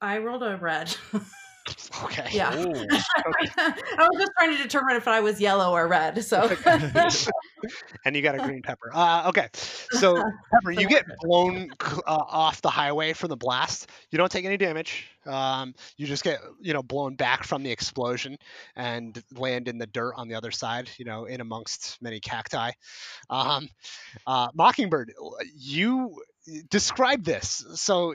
I 0.00 0.18
rolled 0.18 0.42
a 0.42 0.56
red. 0.56 0.94
Okay. 2.04 2.28
Yeah. 2.32 2.52
Oh. 2.54 2.86
I 3.58 4.08
was 4.12 4.20
just 4.20 4.32
trying 4.38 4.56
to 4.56 4.62
determine 4.62 4.96
if 4.96 5.08
I 5.08 5.20
was 5.20 5.40
yellow 5.40 5.72
or 5.72 5.88
red. 5.88 6.22
So 6.24 6.42
and 8.04 8.14
you 8.14 8.22
got 8.22 8.34
a 8.34 8.38
green 8.38 8.62
pepper. 8.62 8.90
Uh, 8.94 9.24
okay, 9.28 9.48
so 9.90 10.22
pepper, 10.52 10.70
you 10.70 10.86
get 10.88 11.04
blown 11.22 11.70
uh, 12.06 12.24
off 12.28 12.62
the 12.62 12.70
highway 12.70 13.12
from 13.12 13.30
the 13.30 13.36
blast. 13.36 13.90
You 14.10 14.18
don't 14.18 14.30
take 14.30 14.44
any 14.44 14.56
damage. 14.56 15.08
Um, 15.24 15.74
you 15.96 16.06
just 16.06 16.22
get 16.22 16.38
you 16.60 16.72
know 16.72 16.82
blown 16.82 17.16
back 17.16 17.44
from 17.44 17.62
the 17.62 17.70
explosion 17.70 18.36
and 18.76 19.20
land 19.34 19.66
in 19.66 19.78
the 19.78 19.86
dirt 19.86 20.14
on 20.16 20.28
the 20.28 20.34
other 20.34 20.50
side. 20.52 20.88
You 20.98 21.04
know, 21.04 21.24
in 21.24 21.40
amongst 21.40 22.00
many 22.00 22.20
cacti. 22.20 22.70
Um, 23.28 23.68
uh, 24.26 24.48
Mockingbird, 24.54 25.12
you 25.54 26.16
describe 26.70 27.24
this. 27.24 27.64
So, 27.74 28.14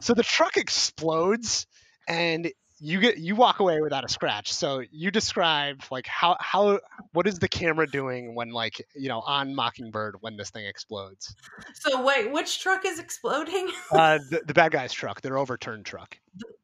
so 0.00 0.14
the 0.14 0.22
truck 0.22 0.56
explodes 0.56 1.66
and 2.06 2.50
you 2.80 3.00
get 3.00 3.18
you 3.18 3.34
walk 3.34 3.58
away 3.58 3.80
without 3.80 4.04
a 4.04 4.08
scratch 4.08 4.52
so 4.52 4.80
you 4.92 5.10
describe 5.10 5.82
like 5.90 6.06
how 6.06 6.36
how 6.38 6.78
what 7.10 7.26
is 7.26 7.40
the 7.40 7.48
camera 7.48 7.88
doing 7.90 8.36
when 8.36 8.50
like 8.50 8.80
you 8.94 9.08
know 9.08 9.18
on 9.22 9.52
mockingbird 9.52 10.14
when 10.20 10.36
this 10.36 10.50
thing 10.50 10.64
explodes 10.64 11.34
So 11.74 12.04
wait, 12.06 12.30
which 12.30 12.60
truck 12.62 12.84
is 12.86 13.00
exploding? 13.00 13.68
uh 13.90 14.18
the, 14.30 14.42
the 14.46 14.54
bad 14.54 14.70
guy's 14.70 14.92
truck 14.92 15.20
their 15.22 15.38
overturned 15.38 15.86
truck 15.86 16.16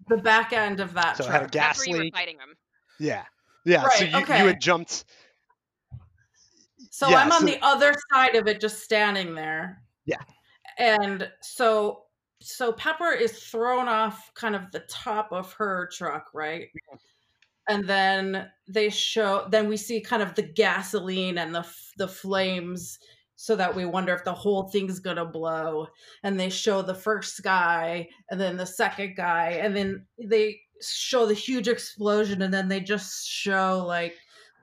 The 0.09 0.18
back 0.18 0.52
end 0.52 0.78
of 0.78 0.94
that 0.94 1.16
So 1.16 1.24
it 1.24 1.30
had 1.33 1.37
a 1.37 1.38
truck. 1.40 1.50
gas 1.50 1.76
That's 1.78 1.88
you 1.88 1.96
were 1.96 2.04
leak. 2.04 2.14
fighting 2.14 2.37
him. 2.38 2.54
yeah 3.00 3.24
yeah 3.64 3.88
so 3.88 4.04
you, 4.04 4.16
okay. 4.18 4.38
you 4.38 4.46
had 4.46 4.61
jumped 4.61 5.04
So 6.90 7.09
Yeah, 7.09 7.16
I'm 7.18 7.33
on 7.33 7.40
so- 7.40 7.46
the 7.46 7.59
other 7.61 7.92
side 8.12 8.37
of 8.37 8.46
it, 8.46 8.61
just 8.61 8.85
standing 8.85 9.35
there. 9.35 9.83
Yeah. 10.07 10.18
And 10.79 11.31
so 11.43 12.01
so 12.41 12.73
Pepper 12.73 13.11
is 13.11 13.33
thrown 13.33 13.89
off 13.89 14.31
kind 14.35 14.55
of 14.55 14.71
the 14.71 14.85
top 14.89 15.33
of 15.33 15.53
her 15.55 15.89
truck, 15.93 16.27
right? 16.35 16.69
And 17.69 17.89
then 17.89 18.51
they 18.69 18.91
show 18.91 19.47
then 19.51 19.69
we 19.69 19.77
see 19.77 20.01
kind 20.01 20.23
of 20.23 20.35
the 20.35 20.43
gasoline 20.43 21.39
and 21.39 21.55
the 21.55 21.67
the 21.97 22.09
flames 22.09 22.99
so 23.37 23.57
that 23.57 23.75
we 23.75 23.85
wonder 23.85 24.15
if 24.15 24.25
the 24.25 24.35
whole 24.35 24.69
thing's 24.69 25.01
going 25.01 25.17
to 25.17 25.25
blow. 25.25 25.89
And 26.23 26.39
they 26.39 26.51
show 26.51 26.83
the 26.83 26.95
first 26.95 27.43
guy 27.43 28.09
and 28.31 28.41
then 28.41 28.57
the 28.57 28.67
second 28.67 29.17
guy 29.17 29.59
and 29.63 29.75
then 29.75 30.07
they 30.19 30.61
show 30.83 31.27
the 31.27 31.35
huge 31.35 31.69
explosion 31.69 32.43
and 32.43 32.53
then 32.53 32.69
they 32.69 32.81
just 32.81 33.29
show 33.29 33.85
like 33.87 34.15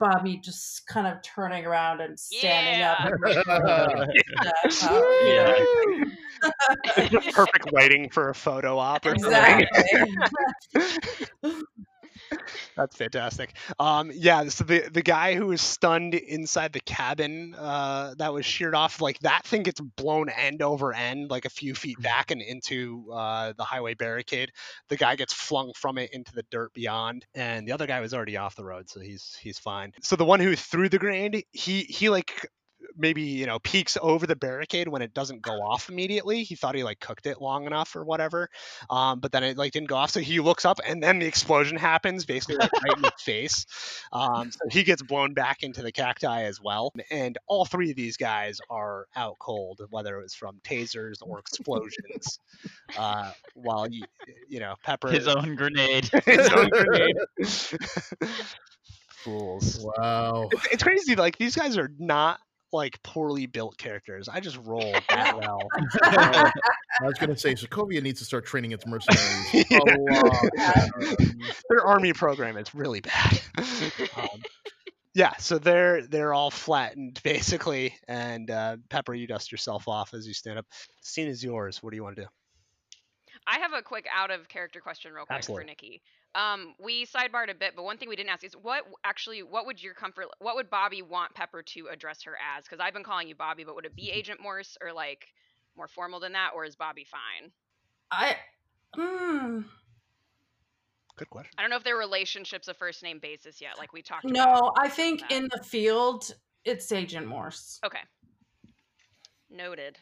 Bobbi 0.02 0.41
just 0.41 0.88
kind 0.88 1.06
of 1.06 1.21
turning 1.21 1.65
around 1.65 2.02
and 2.02 2.19
standing 2.19 2.82
up. 2.82 3.00
And, 3.06 3.47
uh, 3.47 4.06
you 4.65 5.90
know, 7.12 7.19
perfect 7.32 7.71
lighting 7.71 8.10
for 8.10 8.30
a 8.30 8.36
photo 8.36 8.77
op 8.77 9.06
or 9.06 9.15
something. 9.17 9.65
exactly. 10.73 11.62
That's 12.75 12.95
fantastic. 12.95 13.56
Um, 13.80 14.12
yeah, 14.13 14.47
so 14.49 14.63
the 14.63 14.89
the 14.91 15.01
guy 15.01 15.36
who 15.36 15.47
was 15.47 15.62
stunned 15.62 16.13
inside 16.13 16.73
the 16.73 16.80
cabin 16.80 17.56
uh, 17.58 18.15
that 18.17 18.34
was 18.34 18.45
sheared 18.45 18.75
off, 18.75 19.01
like 19.01 19.19
that 19.19 19.45
thing 19.45 19.63
gets 19.63 19.80
blown 19.80 20.30
end 20.30 20.62
over 20.62 20.93
end, 20.93 21.30
like 21.30 21.45
a 21.45 21.49
few 21.49 21.75
feet 21.75 22.01
back 22.01 22.32
and 22.32 22.41
into 22.41 23.06
uh, 23.13 23.54
the 23.58 23.63
highway 23.63 23.93
barricade. 23.93 24.51
The 24.89 24.97
guy 24.97 25.15
gets 25.15 25.34
flung 25.34 25.73
from 25.75 25.97
it 25.97 26.12
into 26.13 26.32
the 26.34 26.43
dirt 26.51 26.73
beyond, 26.73 27.25
and 27.36 27.67
the 27.67 27.73
other 27.73 27.88
guy 27.88 27.99
was 27.99 28.13
already 28.13 28.38
off 28.38 28.56
the 28.56 28.65
road, 28.65 28.89
so 28.89 28.99
he's 28.99 29.38
he's 29.41 29.60
fine. 29.60 29.91
So 30.01 30.15
the 30.15 30.25
one 30.25 30.39
who 30.39 30.56
threw 30.56 30.89
the 30.89 30.99
grenade, 30.99 31.43
he 31.51 31.82
he 31.82 32.10
like 32.10 32.47
maybe 32.97 33.21
you 33.21 33.45
know 33.45 33.60
peeks 33.60 33.97
over 34.01 34.25
the 34.27 34.36
barricade 34.36 34.88
when 34.88 35.01
it 35.01 35.13
doesn't 35.13 35.41
go 35.41 35.54
off 35.62 35.89
immediately 35.89 36.43
he 36.43 36.56
thought 36.56 36.75
he 36.75 36.84
like 36.84 36.99
cooked 36.99 37.25
it 37.25 37.41
long 37.41 37.65
enough 37.65 37.95
or 37.95 38.04
whatever 38.04 38.49
um, 38.89 39.19
but 39.19 39.32
then 39.32 39.43
it 39.43 39.58
like 39.58 39.71
didn't 39.71 39.88
go 39.89 39.95
off 39.95 40.12
so 40.12 40.19
he 40.19 40.39
looks 40.39 40.65
up 40.65 40.80
and 40.86 41.01
then 41.01 41.19
the 41.19 41.25
explosion 41.25 41.77
happens 41.77 42.25
basically 42.25 42.56
like 42.56 42.71
right 42.73 42.97
in 42.97 43.04
his 43.04 43.12
face 43.21 43.65
um, 44.13 44.51
so 44.51 44.60
he 44.71 44.84
gets 44.84 45.01
blown 45.01 45.34
back 45.34 45.63
into 45.63 45.82
the 45.82 45.91
cacti 45.91 46.43
as 46.43 46.62
well 46.62 46.91
and 47.10 47.38
all 47.47 47.65
three 47.65 47.89
of 47.91 47.95
these 47.95 48.17
guys 48.17 48.60
are 48.69 49.08
out 49.15 49.38
cold 49.39 49.82
whether 49.89 50.19
it 50.19 50.23
was 50.23 50.34
from 50.34 50.58
tasers 50.63 51.15
or 51.21 51.39
explosions 51.39 52.39
uh, 52.97 53.32
while 53.54 53.88
you, 53.89 54.04
you 54.47 54.60
know 54.60 54.75
pepper 54.84 55.10
His 55.10 55.27
own 55.27 55.56
grenade. 55.56 56.06
his 56.25 56.49
own 56.49 56.69
grenade. 56.69 57.15
fools 59.10 59.80
Wow. 59.84 60.49
it's, 60.51 60.67
it's 60.71 60.84
crazy 60.84 61.15
like 61.15 61.38
these 61.38 61.56
guys 61.56 61.77
are 61.77 61.91
not 61.99 62.39
like 62.73 63.01
poorly 63.03 63.45
built 63.45 63.77
characters. 63.77 64.29
I 64.29 64.39
just 64.39 64.57
roll 64.63 64.93
that 65.10 65.38
well. 65.38 65.60
I 66.03 66.51
was 67.03 67.15
going 67.19 67.29
to 67.29 67.38
say, 67.38 67.53
Sokovia 67.53 68.01
needs 68.01 68.19
to 68.19 68.25
start 68.25 68.45
training 68.45 68.71
its 68.71 68.86
mercenaries. 68.88 69.65
Yeah. 69.69 70.89
Their 71.69 71.86
army 71.86 72.13
program 72.13 72.57
is 72.57 72.73
really 72.75 73.01
bad. 73.01 73.41
um, 74.17 74.41
yeah, 75.13 75.36
so 75.38 75.57
they're 75.57 76.07
they're 76.07 76.34
all 76.34 76.51
flattened 76.51 77.19
basically, 77.23 77.95
and 78.07 78.49
uh, 78.49 78.77
Pepper, 78.89 79.13
you 79.13 79.27
dust 79.27 79.51
yourself 79.51 79.88
off 79.88 80.13
as 80.13 80.25
you 80.25 80.34
stand 80.34 80.57
up. 80.57 80.65
The 80.69 80.86
scene 81.01 81.27
is 81.27 81.43
yours. 81.43 81.84
What 81.84 81.89
do 81.89 81.97
you 81.97 82.03
want 82.03 82.15
to 82.15 82.21
do? 82.23 82.27
I 83.47 83.60
have 83.60 83.73
a 83.73 83.81
quick 83.81 84.07
out 84.15 84.31
of 84.31 84.47
character 84.47 84.79
question 84.79 85.12
real 85.12 85.25
quick 85.25 85.38
Absolutely. 85.38 85.63
for 85.63 85.67
Nikki. 85.67 86.01
Um, 86.33 86.75
we 86.79 87.05
sidebarred 87.05 87.51
a 87.51 87.53
bit, 87.53 87.73
but 87.75 87.83
one 87.83 87.97
thing 87.97 88.07
we 88.07 88.15
didn't 88.15 88.29
ask 88.29 88.43
is 88.43 88.53
what 88.53 88.83
actually 89.03 89.43
what 89.43 89.65
would 89.65 89.83
your 89.83 89.93
comfort 89.93 90.27
what 90.39 90.55
would 90.55 90.69
Bobbi 90.69 91.03
want 91.03 91.33
Pepper 91.35 91.61
to 91.61 91.87
address 91.91 92.23
her 92.23 92.37
as? 92.57 92.63
Because 92.63 92.79
I've 92.79 92.93
been 92.93 93.03
calling 93.03 93.27
you 93.27 93.35
Bobbi, 93.35 93.65
but 93.65 93.75
would 93.75 93.85
it 93.85 93.95
be 93.95 94.09
Agent 94.11 94.41
Morse 94.41 94.77
or 94.81 94.93
like 94.93 95.27
more 95.75 95.87
formal 95.87 96.19
than 96.19 96.33
that, 96.33 96.51
or 96.55 96.63
is 96.65 96.75
Bobbi 96.75 97.05
fine? 97.05 97.51
I. 98.11 98.35
Mm, 98.97 99.63
Good 101.17 101.29
question. 101.29 101.51
I 101.57 101.61
don't 101.61 101.69
know 101.69 101.77
if 101.77 101.83
their 101.83 101.97
relationship's 101.97 102.67
a 102.67 102.73
first 102.73 103.03
name 103.03 103.19
basis 103.19 103.61
yet, 103.61 103.77
like 103.77 103.93
we 103.93 104.01
talked 104.01 104.25
about. 104.25 104.33
no, 104.33 104.71
I 104.77 104.89
think 104.89 105.21
in 105.31 105.49
the 105.55 105.63
field 105.63 106.33
it's 106.65 106.91
Agent 106.91 107.27
Morse. 107.27 107.79
Okay. 107.85 107.99
Noted. 109.49 109.97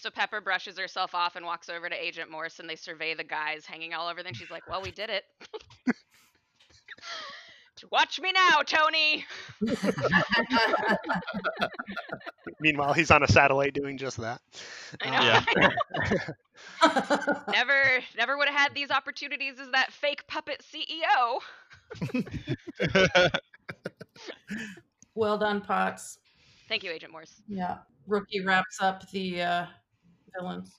So 0.00 0.08
Pepper 0.10 0.40
brushes 0.40 0.78
herself 0.78 1.14
off 1.14 1.36
and 1.36 1.44
walks 1.44 1.68
over 1.68 1.88
to 1.90 1.94
Agent 1.94 2.30
Morse 2.30 2.58
and 2.58 2.68
they 2.68 2.76
survey 2.76 3.12
the 3.12 3.22
guys 3.24 3.66
hanging 3.66 3.92
all 3.92 4.08
over 4.08 4.22
them. 4.22 4.32
She's 4.32 4.50
like, 4.50 4.66
Well, 4.66 4.80
we 4.80 4.90
did 4.90 5.10
it. 5.10 5.24
Watch 7.90 8.20
me 8.20 8.30
now, 8.32 8.60
Tony. 8.64 9.24
Meanwhile, 12.60 12.92
he's 12.92 13.10
on 13.10 13.22
a 13.22 13.28
satellite 13.28 13.72
doing 13.72 13.96
just 13.96 14.18
that. 14.18 14.40
I 15.02 15.10
know. 15.10 15.16
Um, 15.16 15.24
Yeah. 16.82 17.04
Never 17.52 17.82
never 18.18 18.36
would 18.36 18.48
have 18.48 18.58
had 18.58 18.74
these 18.74 18.90
opportunities 18.90 19.58
as 19.58 19.70
that 19.70 19.92
fake 19.92 20.26
puppet 20.28 20.62
CEO. 20.62 21.40
well 25.14 25.38
done, 25.38 25.60
Potts. 25.62 26.18
Thank 26.68 26.84
you, 26.84 26.90
Agent 26.90 27.12
Morse. 27.12 27.40
Yeah. 27.48 27.78
Rookie 28.06 28.44
wraps 28.44 28.78
up 28.82 29.08
the 29.10 29.40
uh, 29.42 29.66
villains. 30.38 30.78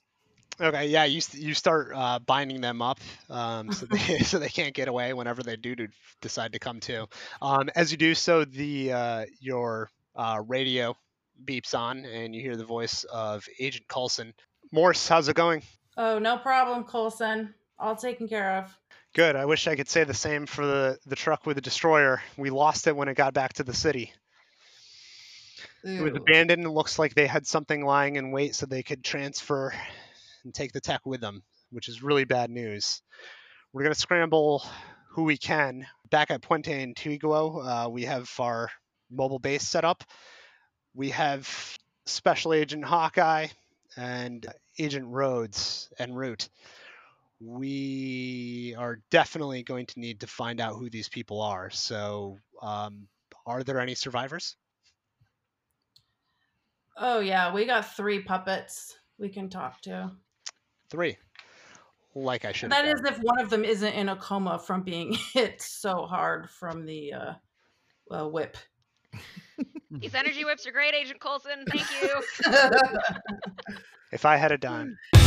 Okay, 0.60 0.86
yeah, 0.86 1.04
you 1.04 1.20
you 1.32 1.54
start 1.54 1.92
uh, 1.94 2.18
binding 2.18 2.60
them 2.60 2.82
up 2.82 3.00
um, 3.30 3.72
so 3.72 3.86
they 3.86 4.18
so 4.24 4.38
they 4.38 4.48
can't 4.48 4.74
get 4.74 4.88
away 4.88 5.12
whenever 5.14 5.42
they 5.42 5.56
do 5.56 5.74
to 5.74 5.88
decide 6.20 6.52
to 6.52 6.58
come 6.58 6.78
to. 6.80 7.06
Um, 7.40 7.70
as 7.74 7.90
you 7.90 7.96
do 7.96 8.14
so, 8.14 8.44
the 8.44 8.92
uh, 8.92 9.24
your 9.40 9.90
uh, 10.14 10.42
radio 10.46 10.94
beeps 11.44 11.76
on, 11.76 12.04
and 12.04 12.34
you 12.34 12.42
hear 12.42 12.56
the 12.56 12.64
voice 12.64 13.04
of 13.04 13.46
Agent 13.58 13.88
Coulson. 13.88 14.34
Morse, 14.70 15.08
how's 15.08 15.28
it 15.28 15.36
going? 15.36 15.62
Oh, 15.96 16.18
no 16.18 16.38
problem, 16.38 16.84
Coulson. 16.84 17.54
All 17.78 17.96
taken 17.96 18.28
care 18.28 18.58
of. 18.58 18.78
Good. 19.14 19.36
I 19.36 19.44
wish 19.44 19.66
I 19.66 19.76
could 19.76 19.88
say 19.88 20.04
the 20.04 20.14
same 20.14 20.46
for 20.46 20.64
the 20.64 20.98
the 21.06 21.16
truck 21.16 21.44
with 21.44 21.56
the 21.56 21.62
destroyer. 21.62 22.22
We 22.36 22.50
lost 22.50 22.86
it 22.86 22.96
when 22.96 23.08
it 23.08 23.14
got 23.14 23.34
back 23.34 23.54
to 23.54 23.64
the 23.64 23.74
city. 23.74 24.12
It 25.84 26.02
was 26.02 26.16
abandoned. 26.16 26.66
Looks 26.68 26.98
like 26.98 27.14
they 27.14 27.26
had 27.26 27.46
something 27.46 27.84
lying 27.84 28.16
in 28.16 28.30
wait 28.30 28.54
so 28.54 28.66
they 28.66 28.82
could 28.82 29.02
transfer 29.02 29.74
and 30.44 30.54
take 30.54 30.72
the 30.72 30.80
tech 30.80 31.00
with 31.04 31.20
them, 31.20 31.42
which 31.70 31.88
is 31.88 32.02
really 32.02 32.24
bad 32.24 32.50
news. 32.50 33.02
We're 33.72 33.82
going 33.82 33.94
to 33.94 34.00
scramble 34.00 34.64
who 35.10 35.24
we 35.24 35.36
can. 35.36 35.86
Back 36.10 36.30
at 36.30 36.42
Puente 36.42 36.72
Antiguo, 36.72 37.86
uh, 37.86 37.88
we 37.88 38.04
have 38.04 38.30
our 38.38 38.70
mobile 39.10 39.38
base 39.38 39.66
set 39.66 39.84
up. 39.84 40.04
We 40.94 41.10
have 41.10 41.78
Special 42.06 42.52
Agent 42.52 42.84
Hawkeye 42.84 43.48
and 43.96 44.46
Agent 44.78 45.06
Rhodes 45.08 45.90
en 45.98 46.14
route. 46.14 46.48
We 47.40 48.74
are 48.78 49.00
definitely 49.10 49.62
going 49.64 49.86
to 49.86 50.00
need 50.00 50.20
to 50.20 50.26
find 50.26 50.60
out 50.60 50.76
who 50.76 50.88
these 50.90 51.08
people 51.08 51.40
are. 51.40 51.70
So, 51.70 52.38
um, 52.60 53.08
are 53.46 53.64
there 53.64 53.80
any 53.80 53.94
survivors? 53.94 54.56
Oh, 56.96 57.20
yeah. 57.20 57.52
We 57.52 57.64
got 57.64 57.96
three 57.96 58.20
puppets 58.20 58.96
we 59.18 59.28
can 59.28 59.48
talk 59.48 59.80
to. 59.82 60.10
Three. 60.90 61.16
Like 62.14 62.44
I 62.44 62.52
should. 62.52 62.70
That 62.70 62.86
is 62.86 63.00
if 63.06 63.18
one 63.18 63.40
of 63.40 63.48
them 63.48 63.64
isn't 63.64 63.92
in 63.92 64.10
a 64.10 64.16
coma 64.16 64.58
from 64.58 64.82
being 64.82 65.12
hit 65.32 65.62
so 65.62 66.04
hard 66.04 66.50
from 66.50 66.84
the 66.84 67.12
uh, 67.14 67.32
uh, 68.10 68.28
whip. 68.28 68.56
These 69.90 70.14
energy 70.14 70.44
whips 70.44 70.66
are 70.66 70.72
great, 70.72 70.94
Agent 70.94 71.20
Coulson. 71.20 71.64
Thank 71.70 71.86
you. 72.02 72.22
If 74.12 74.26
I 74.26 74.36
had 74.36 74.52
a 74.52 74.58
dime. 74.58 74.98